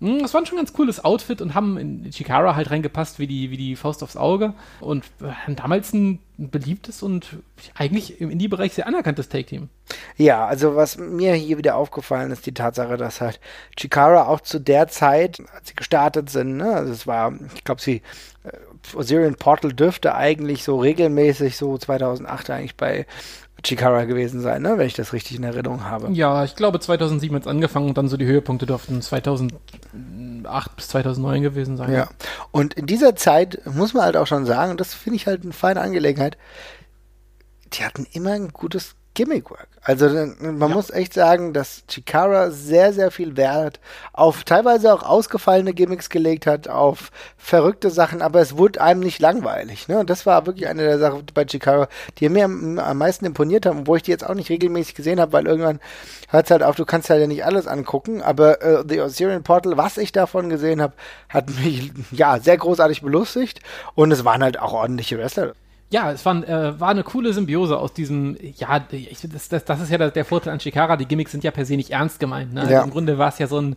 Hm, 0.00 0.20
das 0.20 0.34
war 0.34 0.44
schon 0.44 0.56
ein 0.56 0.64
ganz 0.64 0.74
cooles 0.74 1.04
Outfit 1.04 1.40
und 1.40 1.54
haben 1.54 1.78
in 1.78 2.10
Chikara 2.10 2.54
halt 2.54 2.70
reingepasst 2.70 3.18
wie 3.18 3.26
die, 3.26 3.50
wie 3.50 3.56
die 3.56 3.76
Faust 3.76 4.02
aufs 4.02 4.16
Auge 4.16 4.52
und 4.80 5.04
haben 5.22 5.56
damals 5.56 5.94
ein 5.94 6.20
beliebtes 6.36 7.02
und 7.02 7.38
eigentlich 7.74 8.20
im 8.20 8.30
Indie-Bereich 8.30 8.74
sehr 8.74 8.86
anerkanntes 8.86 9.30
Take-Team. 9.30 9.70
Ja, 10.18 10.46
also 10.46 10.76
was 10.76 10.98
mir 10.98 11.32
hier 11.32 11.56
wieder 11.56 11.76
aufgefallen 11.76 12.30
ist, 12.30 12.44
die 12.44 12.52
Tatsache, 12.52 12.98
dass 12.98 13.22
halt 13.22 13.40
Chikara 13.76 14.26
auch 14.26 14.40
zu 14.40 14.58
der 14.58 14.88
Zeit, 14.88 15.42
als 15.54 15.68
sie 15.68 15.74
gestartet 15.74 16.28
sind, 16.28 16.58
ne, 16.58 16.74
also 16.74 16.92
es 16.92 17.06
war, 17.06 17.32
ich 17.54 17.64
glaube, 17.64 17.80
sie, 17.80 18.02
äh, 18.44 18.50
Osirian 18.94 19.36
Portal 19.36 19.72
dürfte 19.72 20.14
eigentlich 20.14 20.62
so 20.62 20.78
regelmäßig 20.78 21.56
so 21.56 21.78
2008 21.78 22.50
eigentlich 22.50 22.76
bei 22.76 23.06
Chikara 23.62 24.04
gewesen 24.04 24.40
sein, 24.40 24.62
ne? 24.62 24.78
wenn 24.78 24.86
ich 24.86 24.94
das 24.94 25.12
richtig 25.12 25.36
in 25.36 25.44
Erinnerung 25.44 25.84
habe. 25.84 26.12
Ja, 26.12 26.44
ich 26.44 26.56
glaube 26.56 26.78
2007 26.78 27.34
hat 27.34 27.42
es 27.42 27.48
angefangen 27.48 27.88
und 27.88 27.98
dann 27.98 28.08
so 28.08 28.16
die 28.16 28.26
Höhepunkte 28.26 28.66
dürften 28.66 29.00
2008 29.02 29.56
bis 30.76 30.88
2009 30.88 31.42
gewesen 31.42 31.76
sein. 31.76 31.92
Ja, 31.92 32.08
und 32.52 32.74
in 32.74 32.86
dieser 32.86 33.16
Zeit 33.16 33.60
muss 33.64 33.94
man 33.94 34.04
halt 34.04 34.16
auch 34.16 34.26
schon 34.26 34.46
sagen, 34.46 34.70
und 34.70 34.80
das 34.80 34.94
finde 34.94 35.16
ich 35.16 35.26
halt 35.26 35.42
eine 35.42 35.52
feine 35.52 35.80
Angelegenheit, 35.80 36.36
die 37.72 37.84
hatten 37.84 38.06
immer 38.12 38.32
ein 38.32 38.50
gutes 38.50 38.94
Gimmickwork. 39.16 39.66
Also 39.82 40.08
man 40.08 40.60
ja. 40.60 40.68
muss 40.68 40.90
echt 40.90 41.14
sagen, 41.14 41.54
dass 41.54 41.86
Chikara 41.86 42.50
sehr, 42.50 42.92
sehr 42.92 43.10
viel 43.10 43.36
Wert 43.36 43.80
auf 44.12 44.44
teilweise 44.44 44.92
auch 44.92 45.02
ausgefallene 45.02 45.72
Gimmicks 45.72 46.10
gelegt 46.10 46.46
hat, 46.46 46.68
auf 46.68 47.10
verrückte 47.38 47.88
Sachen, 47.88 48.20
aber 48.20 48.40
es 48.40 48.58
wurde 48.58 48.82
einem 48.82 49.00
nicht 49.00 49.18
langweilig. 49.20 49.88
Ne? 49.88 49.98
Und 49.98 50.10
das 50.10 50.26
war 50.26 50.44
wirklich 50.44 50.68
eine 50.68 50.82
der 50.82 50.98
Sachen 50.98 51.24
bei 51.32 51.46
Chikara, 51.46 51.88
die 52.18 52.28
mir 52.28 52.44
am, 52.44 52.78
am 52.78 52.98
meisten 52.98 53.24
imponiert 53.24 53.64
haben, 53.64 53.86
wo 53.86 53.96
ich 53.96 54.02
die 54.02 54.10
jetzt 54.10 54.26
auch 54.26 54.34
nicht 54.34 54.50
regelmäßig 54.50 54.94
gesehen 54.94 55.18
habe, 55.18 55.32
weil 55.32 55.46
irgendwann 55.46 55.80
hört 56.28 56.44
es 56.44 56.50
halt 56.50 56.62
auf, 56.62 56.76
du 56.76 56.84
kannst 56.84 57.08
halt 57.08 57.22
ja 57.22 57.26
nicht 57.26 57.46
alles 57.46 57.66
angucken, 57.66 58.20
aber 58.20 58.60
äh, 58.60 58.84
The 58.86 59.00
Osirian 59.00 59.44
Portal, 59.44 59.78
was 59.78 59.96
ich 59.96 60.12
davon 60.12 60.50
gesehen 60.50 60.82
habe, 60.82 60.92
hat 61.30 61.48
mich 61.48 61.90
ja 62.10 62.38
sehr 62.38 62.58
großartig 62.58 63.00
belustigt 63.00 63.60
und 63.94 64.12
es 64.12 64.26
waren 64.26 64.42
halt 64.42 64.58
auch 64.60 64.74
ordentliche 64.74 65.16
Wrestler 65.16 65.54
ja, 65.88 66.10
es 66.10 66.26
war, 66.26 66.36
äh, 66.48 66.80
war 66.80 66.88
eine 66.88 67.04
coole 67.04 67.32
Symbiose 67.32 67.78
aus 67.78 67.92
diesem, 67.92 68.36
ja, 68.56 68.84
ich, 68.90 69.20
das, 69.32 69.48
das, 69.48 69.64
das 69.64 69.80
ist 69.80 69.90
ja 69.90 69.98
der, 69.98 70.10
der 70.10 70.24
Vorteil 70.24 70.52
an 70.52 70.58
Shikara, 70.58 70.96
die 70.96 71.06
Gimmicks 71.06 71.30
sind 71.30 71.44
ja 71.44 71.52
per 71.52 71.64
se 71.64 71.76
nicht 71.76 71.90
ernst 71.90 72.18
gemeint. 72.18 72.54
Ne? 72.54 72.62
Also 72.62 72.72
ja. 72.72 72.82
Im 72.82 72.90
Grunde 72.90 73.18
war 73.18 73.28
es 73.28 73.38
ja 73.38 73.46
so 73.46 73.60
ein 73.60 73.76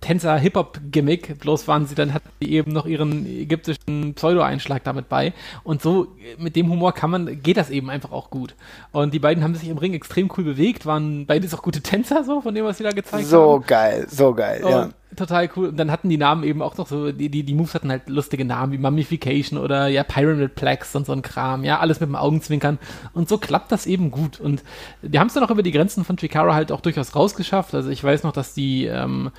Tänzer-Hip-Hop-Gimmick, 0.00 1.40
bloß 1.40 1.66
waren 1.66 1.86
sie 1.86 1.96
dann, 1.96 2.14
hatten 2.14 2.28
die 2.40 2.52
eben 2.52 2.72
noch 2.72 2.86
ihren 2.86 3.26
ägyptischen 3.26 4.14
Pseudo-Einschlag 4.14 4.84
damit 4.84 5.08
bei. 5.08 5.32
Und 5.64 5.82
so, 5.82 6.06
mit 6.38 6.54
dem 6.54 6.70
Humor 6.70 6.92
kann 6.92 7.10
man, 7.10 7.42
geht 7.42 7.56
das 7.56 7.70
eben 7.70 7.90
einfach 7.90 8.12
auch 8.12 8.30
gut. 8.30 8.54
Und 8.92 9.12
die 9.12 9.18
beiden 9.18 9.42
haben 9.42 9.56
sich 9.56 9.68
im 9.68 9.78
Ring 9.78 9.94
extrem 9.94 10.30
cool 10.36 10.44
bewegt, 10.44 10.86
waren 10.86 11.26
beides 11.26 11.54
auch 11.54 11.62
gute 11.62 11.80
Tänzer, 11.80 12.22
so, 12.22 12.40
von 12.40 12.54
dem, 12.54 12.66
was 12.66 12.78
sie 12.78 12.84
da 12.84 12.90
gezeigt 12.92 13.26
so 13.26 13.36
haben. 13.36 13.62
So 13.62 13.64
geil, 13.66 14.06
so 14.08 14.32
geil, 14.32 14.62
und, 14.62 14.70
ja 14.70 14.90
total 15.18 15.50
cool. 15.56 15.68
Und 15.68 15.76
dann 15.76 15.90
hatten 15.90 16.08
die 16.08 16.16
Namen 16.16 16.44
eben 16.44 16.62
auch 16.62 16.76
noch 16.76 16.86
so, 16.86 17.12
die, 17.12 17.28
die, 17.28 17.42
die 17.42 17.54
Moves 17.54 17.74
hatten 17.74 17.90
halt 17.90 18.08
lustige 18.08 18.44
Namen 18.44 18.72
wie 18.72 18.78
Mummification 18.78 19.58
oder 19.58 19.88
ja 19.88 20.02
Pyramid 20.04 20.54
Plex 20.54 20.94
und 20.96 21.06
so 21.06 21.12
ein 21.12 21.22
Kram. 21.22 21.64
Ja, 21.64 21.80
alles 21.80 22.00
mit 22.00 22.08
dem 22.08 22.16
Augenzwinkern. 22.16 22.78
Und 23.12 23.28
so 23.28 23.38
klappt 23.38 23.72
das 23.72 23.86
eben 23.86 24.10
gut. 24.10 24.40
Und 24.40 24.62
die 25.02 25.18
haben 25.18 25.26
es 25.26 25.34
dann 25.34 25.44
auch 25.44 25.50
über 25.50 25.62
die 25.62 25.72
Grenzen 25.72 26.04
von 26.04 26.16
Chikara 26.16 26.54
halt 26.54 26.72
auch 26.72 26.80
durchaus 26.80 27.14
rausgeschafft. 27.14 27.74
Also 27.74 27.90
ich 27.90 28.02
weiß 28.02 28.22
noch, 28.22 28.32
dass 28.32 28.54
die 28.54 28.86
ähm, 28.86 29.30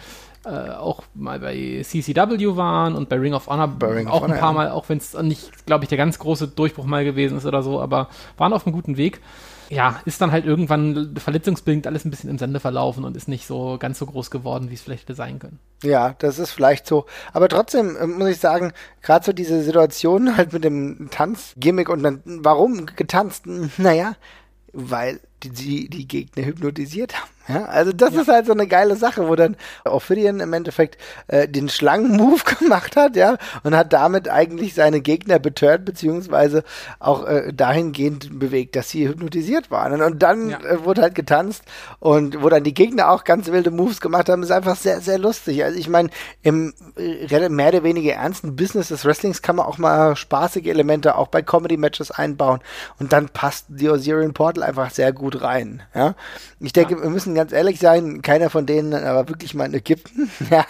äh, 0.46 0.72
auch 0.72 1.04
mal 1.16 1.40
bei 1.40 1.82
CCW 1.84 2.56
waren 2.56 2.96
und 2.96 3.10
bei 3.10 3.18
Ring 3.18 3.34
of 3.34 3.48
Honor 3.48 3.74
Ring 3.82 4.08
auch 4.08 4.24
of 4.24 4.30
ein 4.30 4.40
paar 4.40 4.54
Mal, 4.54 4.72
auch 4.72 4.88
wenn 4.88 4.98
es 4.98 5.14
nicht, 5.22 5.66
glaube 5.66 5.84
ich, 5.84 5.90
der 5.90 5.98
ganz 5.98 6.18
große 6.20 6.48
Durchbruch 6.48 6.86
mal 6.86 7.04
gewesen 7.04 7.38
ist 7.38 7.46
oder 7.46 7.62
so, 7.62 7.82
aber 7.82 8.08
waren 8.38 8.54
auf 8.54 8.66
einem 8.66 8.74
guten 8.74 8.98
Weg 8.98 9.20
ja, 9.70 10.02
ist 10.06 10.20
dann 10.22 10.32
halt 10.32 10.46
irgendwann 10.46 11.16
verletzungsbedingt 11.18 11.86
alles 11.86 12.06
ein 12.06 12.10
bisschen 12.10 12.30
im 12.30 12.38
Sande 12.38 12.60
verlaufen 12.60 13.04
und 13.04 13.16
ist 13.16 13.28
nicht 13.28 13.46
so 13.46 13.78
ganz 13.80 14.00
so 14.00 14.06
groß 14.06 14.32
geworden, 14.32 14.70
wie 14.70 14.74
es 14.74 14.82
vielleicht 14.82 15.04
hätte 15.04 15.16
sein 15.16 15.40
können. 15.40 15.60
Ja, 15.84 16.16
das 16.20 16.40
ist 16.40 16.52
vielleicht 16.52 16.88
so. 16.88 17.06
Aber 17.34 17.48
trotzdem 17.48 17.96
äh, 17.96 18.08
muss 18.08 18.30
ich 18.30 18.40
sagen, 18.40 18.74
gerade 19.02 19.26
so 19.26 19.32
diese 19.32 19.62
Situation 19.62 20.38
halt 20.38 20.54
mit 20.54 20.64
dem 20.64 21.10
Tanzgimmick 21.12 21.90
und 21.90 22.04
dann, 22.04 22.22
warum 22.26 22.88
getanzt? 22.88 23.46
Naja, 23.78 24.16
weil 24.74 25.20
die, 25.44 25.50
die, 25.50 25.90
die 25.90 26.08
Gegner 26.08 26.46
hypnotisiert 26.46 27.16
haben. 27.16 27.30
Ja, 27.50 27.66
also 27.66 27.92
das 27.92 28.14
ja. 28.14 28.22
ist 28.22 28.28
halt 28.28 28.46
so 28.46 28.52
eine 28.52 28.68
geile 28.68 28.96
Sache, 28.96 29.28
wo 29.28 29.36
dann 29.36 29.58
Ophidian 29.84 30.40
im 30.40 30.54
Endeffekt 30.54 31.00
äh, 31.28 31.48
den 31.48 31.68
Schlangenmove 31.68 32.44
gemacht 32.60 32.96
hat, 32.96 33.16
ja, 33.16 33.38
und 33.64 33.76
hat 33.76 33.92
damit 33.92 34.30
eigentlich 34.30 34.76
seine 34.76 35.02
Gegner 35.02 35.40
betört, 35.40 35.84
beziehungsweise 35.84 36.64
auch 37.00 37.26
äh, 37.26 37.52
dahingehend 37.52 38.38
bewegt, 38.38 38.76
dass 38.76 38.90
sie 38.90 39.08
hypnotisiert 39.08 39.72
waren. 39.72 40.00
Und 40.02 40.22
dann 40.22 40.52
ja. 40.52 40.60
äh, 40.60 40.86
wurde 40.86 41.02
halt 41.02 41.16
getanzt 41.16 41.64
und 42.00 42.44
wo 42.44 42.50
dann 42.50 42.64
die 42.64 42.74
Gegner 42.76 43.10
auch 43.10 43.24
ganz 43.24 43.48
wilde 43.48 43.72
Moves 43.72 44.00
gemacht 44.00 44.30
haben, 44.30 44.44
ist 44.44 44.52
einfach 44.52 44.76
sehr, 44.76 45.02
sehr 45.02 45.18
lustig. 45.18 45.64
Also 45.64 45.80
ich 45.80 45.90
meine, 45.90 46.10
im 46.44 46.74
äh, 46.98 47.50
mehr 47.50 47.70
oder 47.70 47.84
weniger 47.84 48.14
ernsten 48.14 48.56
Business 48.56 48.90
des 48.90 49.06
Wrestlings 49.06 49.42
kann 49.42 49.56
man 49.56 49.66
auch 49.66 49.80
mal 49.80 50.16
spaßige 50.16 50.68
Elemente 50.68 51.16
auch 51.16 51.30
bei 51.30 51.42
Comedy-Matches 51.42 52.12
einbauen 52.12 52.60
und 53.00 53.12
dann 53.12 53.30
passt 53.30 53.66
die 53.70 53.90
Osirian 53.90 54.34
Portal 54.34 54.62
einfach 54.62 54.92
sehr 54.92 55.12
gut 55.14 55.29
rein. 55.36 55.82
Ja, 55.94 56.16
ich 56.60 56.74
denke, 56.74 56.96
ja. 56.96 57.04
wir 57.04 57.10
müssen 57.10 57.36
ganz 57.36 57.52
ehrlich 57.52 57.80
sein, 57.80 58.22
keiner 58.22 58.50
von 58.50 58.66
denen 58.66 58.94
aber 58.94 59.30
wirklich 59.30 59.54
mal 59.54 59.66
in 59.66 59.74
Ägypten. 59.74 60.30
ja. 60.50 60.66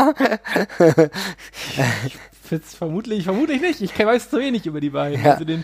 vermutlich, 2.78 3.24
vermutlich 3.24 3.62
nicht. 3.62 3.82
Ich 3.82 3.98
weiß 3.98 4.30
zu 4.30 4.40
wenig 4.40 4.66
über 4.66 4.82
die 4.82 4.90
beiden. 4.90 5.24
Ja. 5.24 5.34
Also 5.34 5.46
den, 5.46 5.64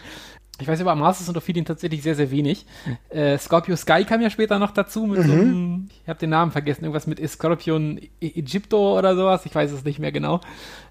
ich 0.59 0.67
weiß 0.67 0.79
über 0.79 0.95
Masters 0.95 1.27
und 1.27 1.35
Ophidian 1.35 1.65
tatsächlich 1.65 2.01
sehr, 2.01 2.15
sehr 2.15 2.31
wenig. 2.31 2.65
Äh, 3.09 3.37
Scorpio 3.37 3.75
Sky 3.75 4.05
kam 4.05 4.21
ja 4.21 4.29
später 4.29 4.57
noch 4.57 4.71
dazu 4.71 5.05
mit 5.05 5.19
mhm. 5.19 5.27
so 5.27 5.33
einem, 5.33 5.89
ich 6.03 6.07
habe 6.07 6.19
den 6.19 6.29
Namen 6.29 6.51
vergessen, 6.51 6.85
irgendwas 6.85 7.07
mit 7.07 7.29
Scorpion 7.29 7.99
Egypto 8.21 8.97
oder 8.97 9.15
sowas, 9.15 9.45
ich 9.45 9.53
weiß 9.53 9.71
es 9.71 9.83
nicht 9.83 9.99
mehr 9.99 10.13
genau. 10.13 10.39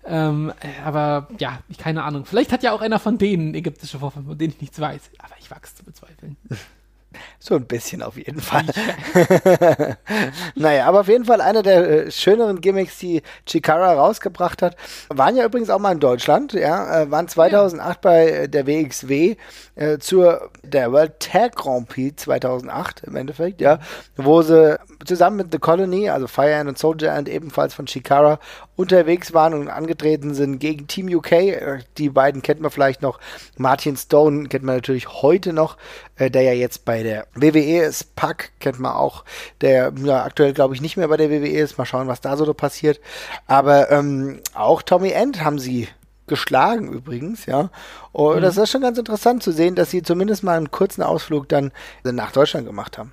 Ähm, 0.05 0.53
aber 0.85 1.29
ja, 1.39 1.61
keine 1.79 2.03
Ahnung. 2.03 2.27
Vielleicht 2.27 2.53
hat 2.53 2.63
ja 2.63 2.73
auch 2.73 2.83
einer 2.83 2.99
von 2.99 3.17
denen 3.17 3.55
ägyptische 3.55 3.99
Vorfahren, 3.99 4.27
von 4.27 4.37
denen 4.37 4.53
ich 4.53 4.61
nichts 4.61 4.79
weiß. 4.79 5.11
Aber 5.19 5.35
ich 5.41 5.51
wachse 5.51 5.77
zu 5.77 5.85
bezweifeln. 5.85 6.37
So 7.39 7.55
ein 7.57 7.67
bisschen 7.67 8.03
auf 8.03 8.17
jeden 8.17 8.41
Fall. 8.41 8.65
naja, 10.55 10.87
aber 10.87 11.01
auf 11.01 11.09
jeden 11.09 11.25
Fall 11.25 11.41
einer 11.41 11.63
der 11.63 12.07
äh, 12.07 12.11
schöneren 12.11 12.61
Gimmicks, 12.61 12.99
die 12.99 13.23
Chikara 13.47 13.93
rausgebracht 13.95 14.63
hat. 14.63 14.77
Waren 15.09 15.37
ja 15.37 15.45
übrigens 15.45 15.71
auch 15.71 15.79
mal 15.79 15.93
in 15.93 16.01
Deutschland, 16.01 16.53
ja, 16.53 17.03
äh, 17.03 17.11
waren 17.11 17.29
2008 17.29 17.89
ja. 17.89 17.99
bei 18.01 18.29
äh, 18.29 18.49
der 18.49 18.67
WXW 18.67 19.37
äh, 19.75 19.99
zur 19.99 20.51
der 20.63 20.93
World 20.93 21.21
Tag 21.21 21.57
Grand 21.57 21.89
Prix 21.89 22.23
2008 22.23 23.03
im 23.05 23.17
Endeffekt, 23.17 23.61
ja, 23.61 23.79
wo 24.17 24.43
sie 24.43 24.79
zusammen 25.05 25.37
mit 25.37 25.53
The 25.53 25.59
Colony, 25.59 26.09
also 26.09 26.27
Fire 26.27 26.57
and 26.57 26.79
Soldier 26.79 27.13
and 27.15 27.29
ebenfalls 27.29 27.75
von 27.75 27.87
Chikara 27.87 28.39
unterwegs 28.77 29.33
waren 29.35 29.55
und 29.55 29.69
angetreten 29.69 30.35
sind 30.35 30.59
gegen 30.59 30.87
Team 30.87 31.09
UK. 31.09 31.33
Äh, 31.33 31.79
die 31.99 32.09
beiden 32.11 32.43
kennt 32.43 32.61
man 32.61 32.71
vielleicht 32.71 33.03
noch. 33.03 33.19
Martin 33.57 33.97
Stone 33.97 34.49
kennt 34.49 34.65
man 34.65 34.77
natürlich 34.77 35.09
heute 35.23 35.53
noch, 35.53 35.77
äh, 36.17 36.31
der 36.31 36.43
ja 36.43 36.53
jetzt 36.53 36.85
bei 36.85 37.03
der 37.03 37.27
WWE 37.35 37.85
ist. 37.85 38.17
Puck 38.17 38.51
kennt 38.61 38.81
man 38.81 38.93
auch, 38.93 39.25
der 39.61 39.93
ja 39.97 40.25
aktuell 40.25 40.53
glaube 40.53 40.75
ich 40.75 40.81
nicht 40.81 40.97
mehr 40.97 41.09
bei 41.09 41.17
der 41.17 41.31
WWE 41.31 41.49
ist. 41.49 41.79
Mal 41.79 41.87
schauen, 41.87 42.09
was 42.09 42.21
da 42.21 42.37
so 42.37 42.53
passiert. 42.55 43.01
Aber 43.47 43.91
ähm, 43.91 44.41
auch 44.55 44.83
Tommy 44.83 45.11
End 45.11 45.43
haben 45.43 45.59
sie 45.59 45.89
geschlagen 46.27 46.91
übrigens, 46.93 47.47
ja. 47.47 47.71
Und 48.13 48.37
mhm. 48.37 48.43
das 48.43 48.57
ist 48.57 48.71
schon 48.71 48.81
ganz 48.81 48.99
interessant 48.99 49.43
zu 49.43 49.53
sehen, 49.53 49.75
dass 49.75 49.91
sie 49.91 50.03
zumindest 50.03 50.43
mal 50.43 50.57
einen 50.57 50.71
kurzen 50.71 51.03
Ausflug 51.03 51.49
dann 51.49 51.73
nach 52.03 52.33
Deutschland 52.33 52.67
gemacht 52.67 52.99
haben. 52.99 53.13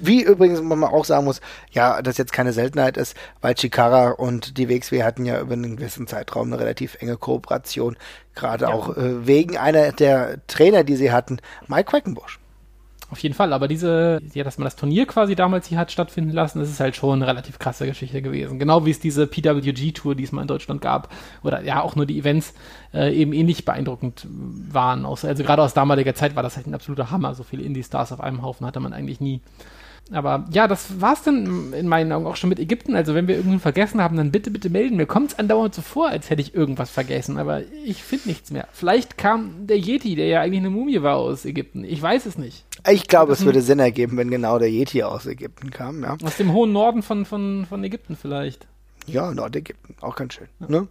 Wie 0.00 0.22
übrigens 0.22 0.60
man 0.60 0.82
auch 0.82 1.04
sagen 1.04 1.24
muss, 1.24 1.40
ja, 1.70 2.02
das 2.02 2.18
jetzt 2.18 2.32
keine 2.32 2.52
Seltenheit 2.52 2.96
ist, 2.96 3.16
weil 3.40 3.54
Chikara 3.54 4.10
und 4.10 4.58
die 4.58 4.68
WXW 4.68 5.04
hatten 5.04 5.24
ja 5.24 5.40
über 5.40 5.52
einen 5.52 5.76
gewissen 5.76 6.08
Zeitraum 6.08 6.48
eine 6.48 6.60
relativ 6.60 6.96
enge 7.00 7.16
Kooperation, 7.16 7.96
gerade 8.34 8.64
ja. 8.64 8.72
auch 8.72 8.96
äh, 8.96 9.26
wegen 9.26 9.56
einer 9.56 9.92
der 9.92 10.44
Trainer, 10.48 10.82
die 10.82 10.96
sie 10.96 11.12
hatten, 11.12 11.38
Mike 11.68 11.90
Quackenbush. 11.90 12.39
Auf 13.10 13.18
jeden 13.18 13.34
Fall, 13.34 13.52
aber 13.52 13.66
diese, 13.66 14.20
ja, 14.34 14.44
dass 14.44 14.56
man 14.58 14.66
das 14.66 14.76
Turnier 14.76 15.04
quasi 15.04 15.34
damals 15.34 15.66
hier 15.66 15.78
hat 15.78 15.90
stattfinden 15.90 16.30
lassen, 16.30 16.60
das 16.60 16.70
ist 16.70 16.78
halt 16.78 16.94
schon 16.94 17.14
eine 17.14 17.26
relativ 17.26 17.58
krasse 17.58 17.84
Geschichte 17.86 18.22
gewesen. 18.22 18.60
Genau 18.60 18.86
wie 18.86 18.90
es 18.90 19.00
diese 19.00 19.26
PWG-Tour, 19.26 20.14
die 20.14 20.22
es 20.22 20.30
mal 20.30 20.42
in 20.42 20.48
Deutschland 20.48 20.80
gab, 20.80 21.12
oder 21.42 21.62
ja 21.64 21.82
auch 21.82 21.96
nur 21.96 22.06
die 22.06 22.20
Events, 22.20 22.54
äh, 22.94 23.12
eben 23.12 23.32
ähnlich 23.32 23.64
beeindruckend 23.64 24.28
waren. 24.30 25.04
also 25.04 25.42
gerade 25.42 25.62
aus 25.62 25.74
damaliger 25.74 26.14
Zeit 26.14 26.36
war 26.36 26.44
das 26.44 26.54
halt 26.54 26.68
ein 26.68 26.74
absoluter 26.74 27.10
Hammer. 27.10 27.34
So 27.34 27.42
viele 27.42 27.64
Indie-Stars 27.64 28.12
auf 28.12 28.20
einem 28.20 28.42
Haufen 28.42 28.64
hatte 28.64 28.78
man 28.78 28.92
eigentlich 28.92 29.20
nie. 29.20 29.40
Aber 30.12 30.46
ja, 30.50 30.66
das 30.66 31.00
war's 31.00 31.22
dann 31.22 31.72
in 31.72 31.86
meinen 31.86 32.10
Augen 32.12 32.26
auch 32.26 32.36
schon 32.36 32.48
mit 32.50 32.58
Ägypten. 32.58 32.96
Also 32.96 33.14
wenn 33.14 33.28
wir 33.28 33.36
irgendwen 33.36 33.60
vergessen 33.60 34.02
haben, 34.02 34.16
dann 34.16 34.32
bitte, 34.32 34.50
bitte 34.50 34.68
melden. 34.68 34.96
Mir 34.96 35.06
kommt 35.06 35.32
es 35.32 35.38
andauernd 35.38 35.74
so 35.74 35.82
vor, 35.82 36.08
als 36.08 36.30
hätte 36.30 36.42
ich 36.42 36.54
irgendwas 36.54 36.90
vergessen. 36.90 37.38
Aber 37.38 37.62
ich 37.84 38.02
finde 38.02 38.28
nichts 38.28 38.50
mehr. 38.50 38.66
Vielleicht 38.72 39.18
kam 39.18 39.66
der 39.66 39.78
Yeti, 39.78 40.16
der 40.16 40.26
ja 40.26 40.40
eigentlich 40.40 40.60
eine 40.60 40.70
Mumie 40.70 41.02
war 41.02 41.16
aus 41.16 41.44
Ägypten. 41.44 41.84
Ich 41.84 42.02
weiß 42.02 42.26
es 42.26 42.38
nicht. 42.38 42.64
Ich 42.88 43.08
glaube, 43.08 43.32
es 43.32 43.44
würde 43.44 43.62
Sinn 43.62 43.78
ergeben, 43.78 44.16
wenn 44.16 44.30
genau 44.30 44.58
der 44.58 44.70
Yeti 44.70 45.02
aus 45.02 45.26
Ägypten 45.26 45.70
kam. 45.70 46.02
Ja. 46.02 46.16
Aus 46.24 46.36
dem 46.36 46.52
hohen 46.52 46.72
Norden 46.72 47.02
von, 47.02 47.24
von, 47.24 47.66
von 47.68 47.84
Ägypten 47.84 48.16
vielleicht. 48.16 48.66
Ja, 49.06 49.32
Nordägypten. 49.32 49.96
Auch 50.00 50.16
ganz 50.16 50.34
schön. 50.34 50.48
Ja. 50.60 50.66
Ne? 50.68 50.88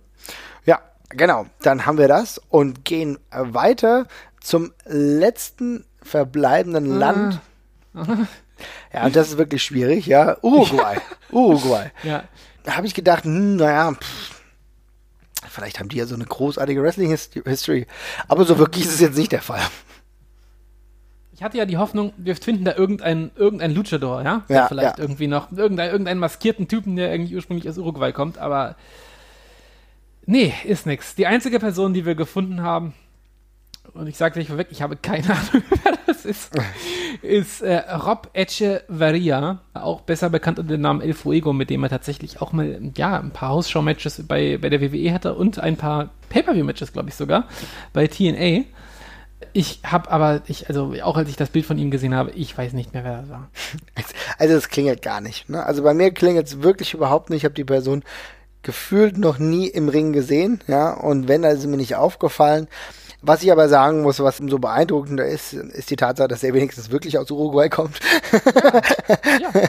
ja, 0.65 0.79
genau. 1.09 1.45
Dann 1.61 1.85
haben 1.85 1.97
wir 1.97 2.07
das 2.07 2.41
und 2.49 2.85
gehen 2.85 3.17
weiter 3.31 4.07
zum 4.41 4.71
letzten 4.85 5.85
verbleibenden 6.01 6.93
ah. 6.93 6.97
Land. 6.97 7.39
Ja, 8.93 9.05
und 9.05 9.15
das 9.15 9.29
ist 9.29 9.37
wirklich 9.37 9.63
schwierig, 9.63 10.05
ja. 10.05 10.37
Uruguay. 10.41 10.97
Uruguay. 11.31 11.91
Ja. 12.03 12.23
Da 12.63 12.75
habe 12.75 12.87
ich 12.87 12.93
gedacht, 12.93 13.23
hm, 13.23 13.57
naja, 13.57 13.93
vielleicht 15.47 15.79
haben 15.79 15.89
die 15.89 15.97
ja 15.97 16.05
so 16.05 16.15
eine 16.15 16.25
großartige 16.25 16.81
Wrestling-History. 16.81 17.87
Aber 18.27 18.45
so 18.45 18.57
wirklich 18.57 18.85
ist 18.85 18.93
es 18.93 18.99
jetzt 18.99 19.17
nicht 19.17 19.31
der 19.31 19.41
Fall. 19.41 19.61
Ich 21.33 21.43
hatte 21.43 21.57
ja 21.57 21.65
die 21.65 21.77
Hoffnung, 21.77 22.11
wir 22.17 22.35
finden 22.35 22.65
da 22.65 22.75
irgendeinen 22.75 23.31
irgendein 23.35 23.73
Luchador, 23.73 24.23
ja? 24.23 24.43
ja 24.49 24.67
vielleicht 24.67 24.97
ja. 24.97 25.03
irgendwie 25.03 25.27
noch 25.27 25.51
irgendein, 25.53 25.89
irgendeinen 25.89 26.19
maskierten 26.19 26.67
Typen, 26.67 26.97
der 26.97 27.13
irgendwie 27.13 27.35
ursprünglich 27.35 27.69
aus 27.69 27.77
Uruguay 27.77 28.11
kommt, 28.11 28.37
aber 28.37 28.75
nee, 30.25 30.53
ist 30.65 30.85
nix. 30.85 31.15
Die 31.15 31.27
einzige 31.27 31.59
Person, 31.59 31.93
die 31.93 32.05
wir 32.05 32.15
gefunden 32.15 32.61
haben, 32.61 32.93
und 33.93 34.07
ich 34.07 34.17
sage 34.17 34.33
gleich 34.33 34.47
vorweg, 34.47 34.67
ich 34.71 34.81
habe 34.81 34.95
keine 34.95 35.23
Ahnung, 35.29 35.63
wer 35.83 35.97
das 36.05 36.25
ist, 36.25 36.51
ist 37.21 37.61
äh, 37.61 37.77
Rob 37.93 38.29
Echeverria, 38.33 39.61
auch 39.73 40.01
besser 40.01 40.29
bekannt 40.29 40.59
unter 40.59 40.73
dem 40.73 40.81
Namen 40.81 41.01
El 41.01 41.13
Fuego, 41.13 41.53
mit 41.53 41.69
dem 41.69 41.83
er 41.83 41.89
tatsächlich 41.89 42.41
auch 42.41 42.51
mal 42.51 42.79
ja, 42.95 43.19
ein 43.19 43.31
paar 43.31 43.49
Hausshow-Matches 43.49 44.23
bei, 44.27 44.57
bei 44.57 44.69
der 44.69 44.81
WWE 44.81 45.13
hatte 45.13 45.35
und 45.35 45.59
ein 45.59 45.77
paar 45.77 46.09
Pay-Per-View-Matches, 46.29 46.93
glaube 46.93 47.09
ich 47.09 47.15
sogar, 47.15 47.47
bei 47.93 48.07
TNA. 48.07 48.65
Ich 49.53 49.79
habe 49.85 50.11
aber, 50.11 50.41
ich, 50.47 50.67
also 50.67 50.93
auch 51.01 51.17
als 51.17 51.29
ich 51.29 51.37
das 51.37 51.49
Bild 51.49 51.65
von 51.65 51.77
ihm 51.77 51.91
gesehen 51.91 52.13
habe, 52.13 52.31
ich 52.31 52.57
weiß 52.57 52.73
nicht 52.73 52.93
mehr, 52.93 53.03
wer 53.03 53.21
das 53.21 53.29
war. 53.29 53.49
Also 54.37 54.55
es 54.55 54.69
klingelt 54.69 55.01
gar 55.01 55.21
nicht. 55.21 55.49
Ne? 55.49 55.65
Also 55.65 55.81
bei 55.83 55.93
mir 55.93 56.11
klingelt 56.11 56.47
es 56.47 56.61
wirklich 56.61 56.93
überhaupt 56.93 57.29
nicht. 57.29 57.39
Ich 57.39 57.45
habe 57.45 57.55
die 57.55 57.63
Person 57.63 58.03
gefühlt 58.61 59.17
noch 59.17 59.39
nie 59.39 59.67
im 59.67 59.89
Ring 59.89 60.11
gesehen, 60.11 60.61
ja, 60.67 60.91
und 60.91 61.27
wenn, 61.27 61.41
dann 61.41 61.55
ist 61.55 61.65
mir 61.65 61.77
nicht 61.77 61.95
aufgefallen. 61.95 62.67
Was 63.21 63.43
ich 63.43 63.51
aber 63.51 63.67
sagen 63.67 64.01
muss, 64.01 64.21
was 64.21 64.37
so 64.37 64.59
beeindruckender 64.59 65.25
ist, 65.25 65.51
ist 65.51 65.89
die 65.89 65.97
Tatsache, 65.97 66.29
dass 66.29 66.41
er 66.41 66.53
wenigstens 66.53 66.89
wirklich 66.89 67.17
aus 67.17 67.29
Uruguay 67.29 67.69
kommt. 67.69 67.99
Ja. 69.39 69.49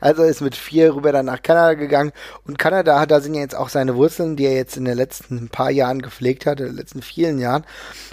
Also 0.00 0.22
ist 0.22 0.40
mit 0.40 0.54
vier 0.54 0.94
rüber 0.94 1.12
dann 1.12 1.26
nach 1.26 1.42
Kanada 1.42 1.74
gegangen. 1.74 2.12
Und 2.46 2.58
Kanada, 2.58 3.06
da 3.06 3.20
sind 3.20 3.34
ja 3.34 3.40
jetzt 3.40 3.56
auch 3.56 3.68
seine 3.68 3.96
Wurzeln, 3.96 4.36
die 4.36 4.44
er 4.44 4.54
jetzt 4.54 4.76
in 4.76 4.84
den 4.84 4.96
letzten 4.96 5.48
paar 5.48 5.70
Jahren 5.70 6.02
gepflegt 6.02 6.46
hat, 6.46 6.60
in 6.60 6.66
den 6.66 6.76
letzten 6.76 7.02
vielen 7.02 7.38
Jahren. 7.38 7.64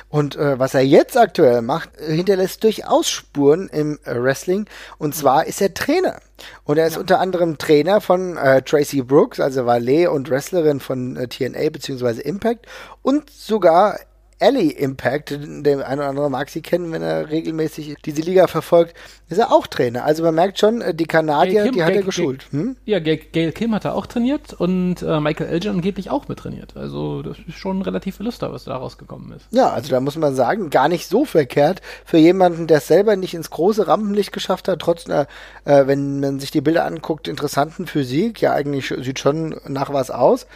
Und 0.10 0.36
äh, 0.36 0.58
was 0.60 0.74
er 0.74 0.82
jetzt 0.82 1.18
aktuell 1.18 1.62
macht, 1.62 1.90
hinterlässt 2.00 2.64
durchaus 2.64 3.10
Spuren 3.10 3.70
im 3.70 4.00
äh, 4.06 4.16
Wrestling. 4.22 4.66
Und 4.98 5.16
zwar 5.16 5.46
ist 5.46 5.62
er 5.62 5.74
Trainer. 5.74 6.20
Und 6.64 6.78
er 6.78 6.88
ist 6.88 6.96
ja. 6.96 7.00
unter 7.00 7.20
anderem 7.20 7.58
Trainer 7.58 8.02
von 8.02 8.38
äh, 8.38 8.62
Tracy 8.62 9.02
Brooks, 9.02 9.40
also 9.40 9.66
Valet 9.66 10.08
und 10.08 10.30
Wrestlerin 10.30 10.80
von 10.80 11.16
äh, 11.18 11.28
TNA 11.28 11.70
bzw. 11.70 12.22
Impact. 12.22 12.66
Und 13.02 13.30
sogar 13.30 14.00
Alley 14.40 14.70
Impact, 14.70 15.38
der 15.40 15.88
eine 15.88 16.02
oder 16.02 16.10
andere 16.10 16.30
mag 16.30 16.50
sie 16.50 16.62
kennen, 16.62 16.92
wenn 16.92 17.02
er 17.02 17.30
regelmäßig 17.30 17.96
diese 18.06 18.22
Liga 18.22 18.48
verfolgt, 18.48 18.96
ist 19.30 19.38
er 19.38 19.52
auch 19.52 19.68
Trainer. 19.68 20.06
Also 20.06 20.24
man 20.24 20.36
merkt 20.36 20.60
schon, 20.60 20.82
äh, 20.82 20.94
die 20.94 21.06
Kanadier, 21.06 21.64
Kim, 21.64 21.74
die 21.74 21.84
hat 21.84 21.90
Gail, 21.90 21.98
er 21.98 22.04
geschult. 22.04 22.46
Hm? 22.52 22.78
Ja, 22.86 23.00
Gail, 23.00 23.18
Gail, 23.32 23.52
Kim 23.52 23.74
hat 23.74 23.86
er 23.86 23.96
auch 23.96 24.06
trainiert 24.06 24.54
und 24.54 25.02
äh, 25.02 25.20
Michael 25.20 25.50
Elgin 25.50 25.72
angeblich 25.72 26.10
auch 26.10 26.28
mit 26.28 26.40
trainiert. 26.40 26.76
Also 26.76 27.22
das 27.22 27.38
ist 27.48 27.58
schon 27.58 27.82
relativ 27.82 28.20
Lüster, 28.20 28.52
was 28.52 28.66
da 28.66 28.76
rausgekommen 28.76 29.32
ist. 29.32 29.48
Ja, 29.52 29.72
also 29.72 29.90
da 29.90 30.00
muss 30.00 30.16
man 30.16 30.36
sagen, 30.36 30.70
gar 30.70 30.88
nicht 30.88 31.08
so 31.08 31.26
verkehrt 31.26 31.82
für 32.06 32.18
jemanden, 32.18 32.68
der 32.68 32.78
es 32.78 32.88
selber 32.88 33.16
nicht 33.16 33.34
ins 33.34 33.50
große 33.50 33.88
Rampenlicht 33.88 34.32
geschafft 34.32 34.68
hat, 34.68 34.80
trotz 34.80 35.10
einer, 35.10 35.28
äh, 35.66 35.88
wenn 35.88 36.20
man 36.20 36.40
sich 36.40 36.52
die 36.52 36.62
Bilder 36.62 36.86
anguckt, 36.86 37.28
interessanten 37.28 37.88
Physik. 37.88 38.42
Ja, 38.42 38.54
eigentlich 38.54 38.88
sieht 38.88 39.20
schon 39.20 39.60
nach 39.68 39.92
was 39.94 40.12
aus. 40.12 40.48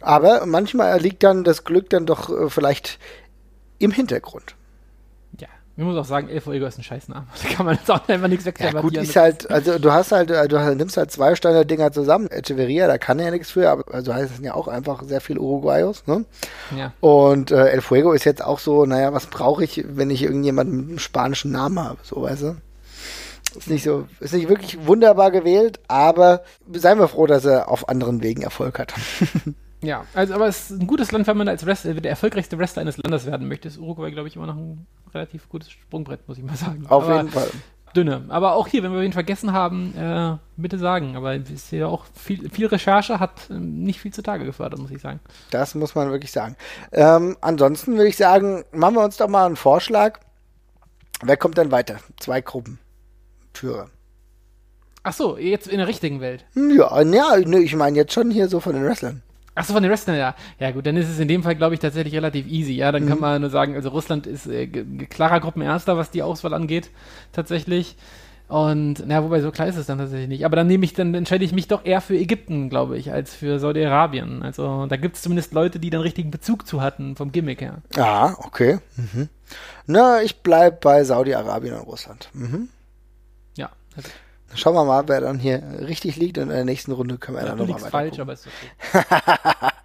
Aber 0.00 0.46
manchmal 0.46 1.00
liegt 1.00 1.22
dann 1.22 1.44
das 1.44 1.64
Glück 1.64 1.90
dann 1.90 2.06
doch 2.06 2.30
äh, 2.30 2.50
vielleicht 2.50 2.98
im 3.78 3.90
Hintergrund. 3.90 4.54
Ja, 5.38 5.48
ich 5.76 5.84
muss 5.84 5.96
auch 5.96 6.04
sagen, 6.04 6.28
El 6.28 6.40
Fuego 6.40 6.66
ist 6.66 6.78
ein 6.78 6.82
Scheißname. 6.82 7.26
Da 7.42 7.48
kann 7.48 7.66
man 7.66 7.76
jetzt 7.76 7.90
auch 7.90 8.08
einfach 8.08 8.28
nichts 8.28 8.44
wegnehmen. 8.44 8.74
Ja, 8.74 8.80
gut, 8.80 8.96
ist 8.96 9.16
halt, 9.16 9.50
also 9.50 9.78
du 9.78 9.92
hast 9.92 10.12
halt, 10.12 10.30
du 10.30 10.74
nimmst 10.74 10.96
halt 10.96 11.10
zwei 11.10 11.34
Standard-Dinger 11.34 11.92
zusammen. 11.92 12.28
Echeverria, 12.30 12.86
da 12.86 12.98
kann 12.98 13.18
er 13.18 13.26
ja 13.26 13.30
nichts 13.30 13.50
für, 13.50 13.70
aber 13.70 13.94
also 13.94 14.14
heißt 14.14 14.32
es 14.34 14.44
ja 14.44 14.54
auch 14.54 14.68
einfach 14.68 15.02
sehr 15.04 15.20
viel 15.20 15.38
Uruguayos, 15.38 16.06
ne? 16.06 16.24
Ja. 16.76 16.92
Und 17.00 17.50
äh, 17.50 17.68
El 17.68 17.80
Fuego 17.80 18.12
ist 18.12 18.24
jetzt 18.24 18.44
auch 18.44 18.58
so, 18.58 18.86
naja, 18.86 19.12
was 19.12 19.26
brauche 19.26 19.64
ich, 19.64 19.84
wenn 19.88 20.10
ich 20.10 20.22
irgendjemanden 20.22 20.76
mit 20.76 20.88
einem 20.88 20.98
spanischen 20.98 21.52
Namen 21.52 21.78
habe, 21.78 21.98
so 22.02 22.22
weißt 22.22 22.42
du? 22.42 22.56
Ist 23.56 23.70
nicht 23.70 23.82
so, 23.82 24.06
ist 24.20 24.34
nicht 24.34 24.48
wirklich 24.48 24.86
wunderbar 24.86 25.30
gewählt, 25.30 25.80
aber 25.88 26.42
seien 26.72 26.98
wir 26.98 27.08
froh, 27.08 27.26
dass 27.26 27.44
er 27.44 27.70
auf 27.70 27.88
anderen 27.88 28.22
Wegen 28.22 28.42
Erfolg 28.42 28.78
hat. 28.78 28.92
Ja, 29.80 30.04
also 30.12 30.34
aber 30.34 30.48
es 30.48 30.70
ist 30.70 30.80
ein 30.80 30.86
gutes 30.86 31.12
Land, 31.12 31.26
wenn 31.26 31.36
man 31.36 31.48
als 31.48 31.64
Wrestler, 31.64 31.94
der 31.94 32.10
erfolgreichste 32.10 32.58
Wrestler 32.58 32.82
eines 32.82 32.96
Landes 32.96 33.26
werden 33.26 33.46
möchte. 33.46 33.68
Ist 33.68 33.78
Uruguay, 33.78 34.10
glaube 34.10 34.28
ich, 34.28 34.36
immer 34.36 34.46
noch 34.46 34.56
ein 34.56 34.86
relativ 35.14 35.48
gutes 35.48 35.70
Sprungbrett, 35.70 36.26
muss 36.26 36.38
ich 36.38 36.44
mal 36.44 36.56
sagen. 36.56 36.86
Auf 36.88 37.04
aber 37.04 37.16
jeden 37.16 37.30
Fall. 37.30 37.48
Dünne. 37.94 38.24
Aber 38.28 38.54
auch 38.54 38.66
hier, 38.66 38.82
wenn 38.82 38.92
wir 38.92 39.02
ihn 39.02 39.12
vergessen 39.12 39.52
haben, 39.52 39.94
äh, 39.96 40.36
bitte 40.56 40.78
sagen. 40.78 41.16
Aber 41.16 41.34
ist 41.34 41.72
ja 41.72 41.86
auch 41.86 42.04
viel, 42.14 42.50
viel 42.50 42.66
Recherche 42.66 43.20
hat 43.20 43.48
äh, 43.50 43.54
nicht 43.54 44.00
viel 44.00 44.12
zutage 44.12 44.44
gefördert, 44.44 44.80
muss 44.80 44.90
ich 44.90 45.00
sagen. 45.00 45.20
Das 45.50 45.74
muss 45.74 45.94
man 45.94 46.10
wirklich 46.10 46.32
sagen. 46.32 46.56
Ähm, 46.92 47.36
ansonsten 47.40 47.96
würde 47.96 48.08
ich 48.08 48.16
sagen, 48.16 48.64
machen 48.72 48.96
wir 48.96 49.04
uns 49.04 49.16
doch 49.16 49.28
mal 49.28 49.46
einen 49.46 49.56
Vorschlag. 49.56 50.20
Wer 51.22 51.36
kommt 51.36 51.56
denn 51.56 51.70
weiter? 51.70 51.98
Zwei 52.20 52.40
Gruppen. 52.40 52.78
Führer. 53.54 53.88
Ach 55.02 55.12
so, 55.12 55.38
jetzt 55.38 55.66
in 55.66 55.78
der 55.78 55.88
richtigen 55.88 56.20
Welt. 56.20 56.44
Ja, 56.54 57.00
ja, 57.02 57.36
ich 57.38 57.74
meine 57.74 57.96
jetzt 57.96 58.12
schon 58.12 58.30
hier 58.30 58.48
so 58.48 58.60
von 58.60 58.74
den 58.74 58.84
Wrestlern. 58.84 59.22
Achso, 59.58 59.72
von 59.72 59.82
den 59.82 59.90
Wrestlern, 59.90 60.16
ja. 60.16 60.36
Ja, 60.60 60.70
gut, 60.70 60.86
dann 60.86 60.96
ist 60.96 61.08
es 61.08 61.18
in 61.18 61.26
dem 61.26 61.42
Fall, 61.42 61.56
glaube 61.56 61.74
ich, 61.74 61.80
tatsächlich 61.80 62.14
relativ 62.14 62.46
easy. 62.46 62.74
Ja, 62.74 62.92
dann 62.92 63.04
mhm. 63.04 63.08
kann 63.08 63.20
man 63.20 63.40
nur 63.40 63.50
sagen, 63.50 63.74
also 63.74 63.88
Russland 63.88 64.26
ist 64.26 64.46
äh, 64.46 64.66
klarer 64.66 65.40
Gruppenerster, 65.40 65.96
was 65.96 66.12
die 66.12 66.22
Auswahl 66.22 66.54
angeht, 66.54 66.90
tatsächlich. 67.32 67.96
Und, 68.46 69.02
na, 69.06 69.22
wobei 69.22 69.40
so 69.40 69.50
klar 69.50 69.66
ist 69.66 69.76
es 69.76 69.86
dann 69.86 69.98
tatsächlich 69.98 70.28
nicht. 70.28 70.44
Aber 70.46 70.56
dann 70.56 70.68
nehme 70.68 70.84
ich, 70.84 70.94
dann 70.94 71.12
entscheide 71.12 71.44
ich 71.44 71.52
mich 71.52 71.66
doch 71.66 71.84
eher 71.84 72.00
für 72.00 72.16
Ägypten, 72.16 72.70
glaube 72.70 72.96
ich, 72.96 73.12
als 73.12 73.34
für 73.34 73.58
Saudi-Arabien. 73.58 74.42
Also 74.42 74.86
da 74.86 74.96
gibt 74.96 75.16
es 75.16 75.22
zumindest 75.22 75.52
Leute, 75.52 75.80
die 75.80 75.90
dann 75.90 76.00
richtigen 76.00 76.30
Bezug 76.30 76.66
zu 76.66 76.80
hatten, 76.80 77.16
vom 77.16 77.32
Gimmick 77.32 77.60
her. 77.60 77.82
Ah, 77.96 78.34
okay. 78.38 78.78
Mhm. 78.96 79.28
Na, 79.86 80.22
ich 80.22 80.36
bleibe 80.40 80.78
bei 80.80 81.02
Saudi-Arabien 81.02 81.74
und 81.74 81.86
Russland. 81.86 82.30
Mhm. 82.32 82.68
Ja, 83.56 83.70
also. 83.96 84.08
Schauen 84.54 84.74
wir 84.74 84.84
mal, 84.84 85.06
wer 85.08 85.20
dann 85.20 85.38
hier 85.38 85.62
richtig 85.80 86.16
liegt 86.16 86.38
und 86.38 86.44
in 86.44 86.48
der 86.50 86.64
nächsten 86.64 86.92
Runde 86.92 87.18
können 87.18 87.36
wir 87.36 87.42
ja, 87.42 87.50
dann 87.50 87.58
nochmal 87.58 87.80
weiter. 87.80 87.90
falsch, 87.90 88.18
aber 88.18 88.32
ist 88.32 88.46
okay. 88.46 89.04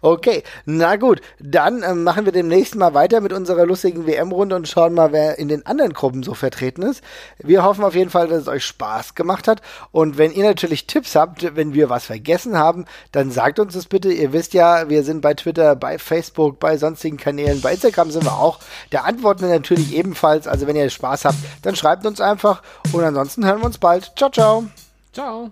okay, 0.00 0.42
na 0.64 0.96
gut, 0.96 1.20
dann 1.38 1.82
äh, 1.82 1.94
machen 1.94 2.24
wir 2.24 2.32
demnächst 2.32 2.74
mal 2.74 2.94
weiter 2.94 3.20
mit 3.20 3.32
unserer 3.32 3.66
lustigen 3.66 4.06
WM-Runde 4.06 4.56
und 4.56 4.68
schauen 4.68 4.94
mal, 4.94 5.12
wer 5.12 5.38
in 5.38 5.48
den 5.48 5.66
anderen 5.66 5.92
Gruppen 5.92 6.22
so 6.22 6.34
vertreten 6.34 6.82
ist. 6.82 7.02
Wir 7.38 7.64
hoffen 7.64 7.84
auf 7.84 7.94
jeden 7.94 8.10
Fall, 8.10 8.28
dass 8.28 8.42
es 8.42 8.48
euch 8.48 8.64
Spaß 8.64 9.14
gemacht 9.14 9.48
hat 9.48 9.62
und 9.92 10.18
wenn 10.18 10.32
ihr 10.32 10.44
natürlich 10.44 10.86
Tipps 10.86 11.14
habt, 11.16 11.56
wenn 11.56 11.74
wir 11.74 11.90
was 11.90 12.04
vergessen 12.04 12.56
haben, 12.56 12.84
dann 13.12 13.30
sagt 13.30 13.58
uns 13.58 13.74
das 13.74 13.86
bitte. 13.86 14.12
Ihr 14.12 14.32
wisst 14.32 14.54
ja, 14.54 14.88
wir 14.88 15.02
sind 15.02 15.20
bei 15.20 15.34
Twitter, 15.34 15.76
bei 15.76 15.98
Facebook, 15.98 16.60
bei 16.60 16.76
sonstigen 16.76 17.16
Kanälen, 17.16 17.60
bei 17.60 17.72
Instagram 17.72 18.10
sind 18.10 18.24
wir 18.24 18.38
auch. 18.38 18.58
Da 18.90 19.02
antworten 19.02 19.42
wir 19.42 19.48
natürlich 19.48 19.94
ebenfalls. 19.94 20.46
Also 20.46 20.66
wenn 20.66 20.76
ihr 20.76 20.90
Spaß 20.90 21.24
habt, 21.24 21.38
dann 21.62 21.76
schreibt 21.76 22.06
uns 22.06 22.20
einfach 22.20 22.62
und 22.92 23.02
ansonsten 23.04 23.44
hören 23.44 23.60
wir 23.60 23.66
uns 23.66 23.78
bald. 23.78 24.12
Ciao, 24.16 24.30
ciao. 24.30 24.64
Ciao. 25.12 25.50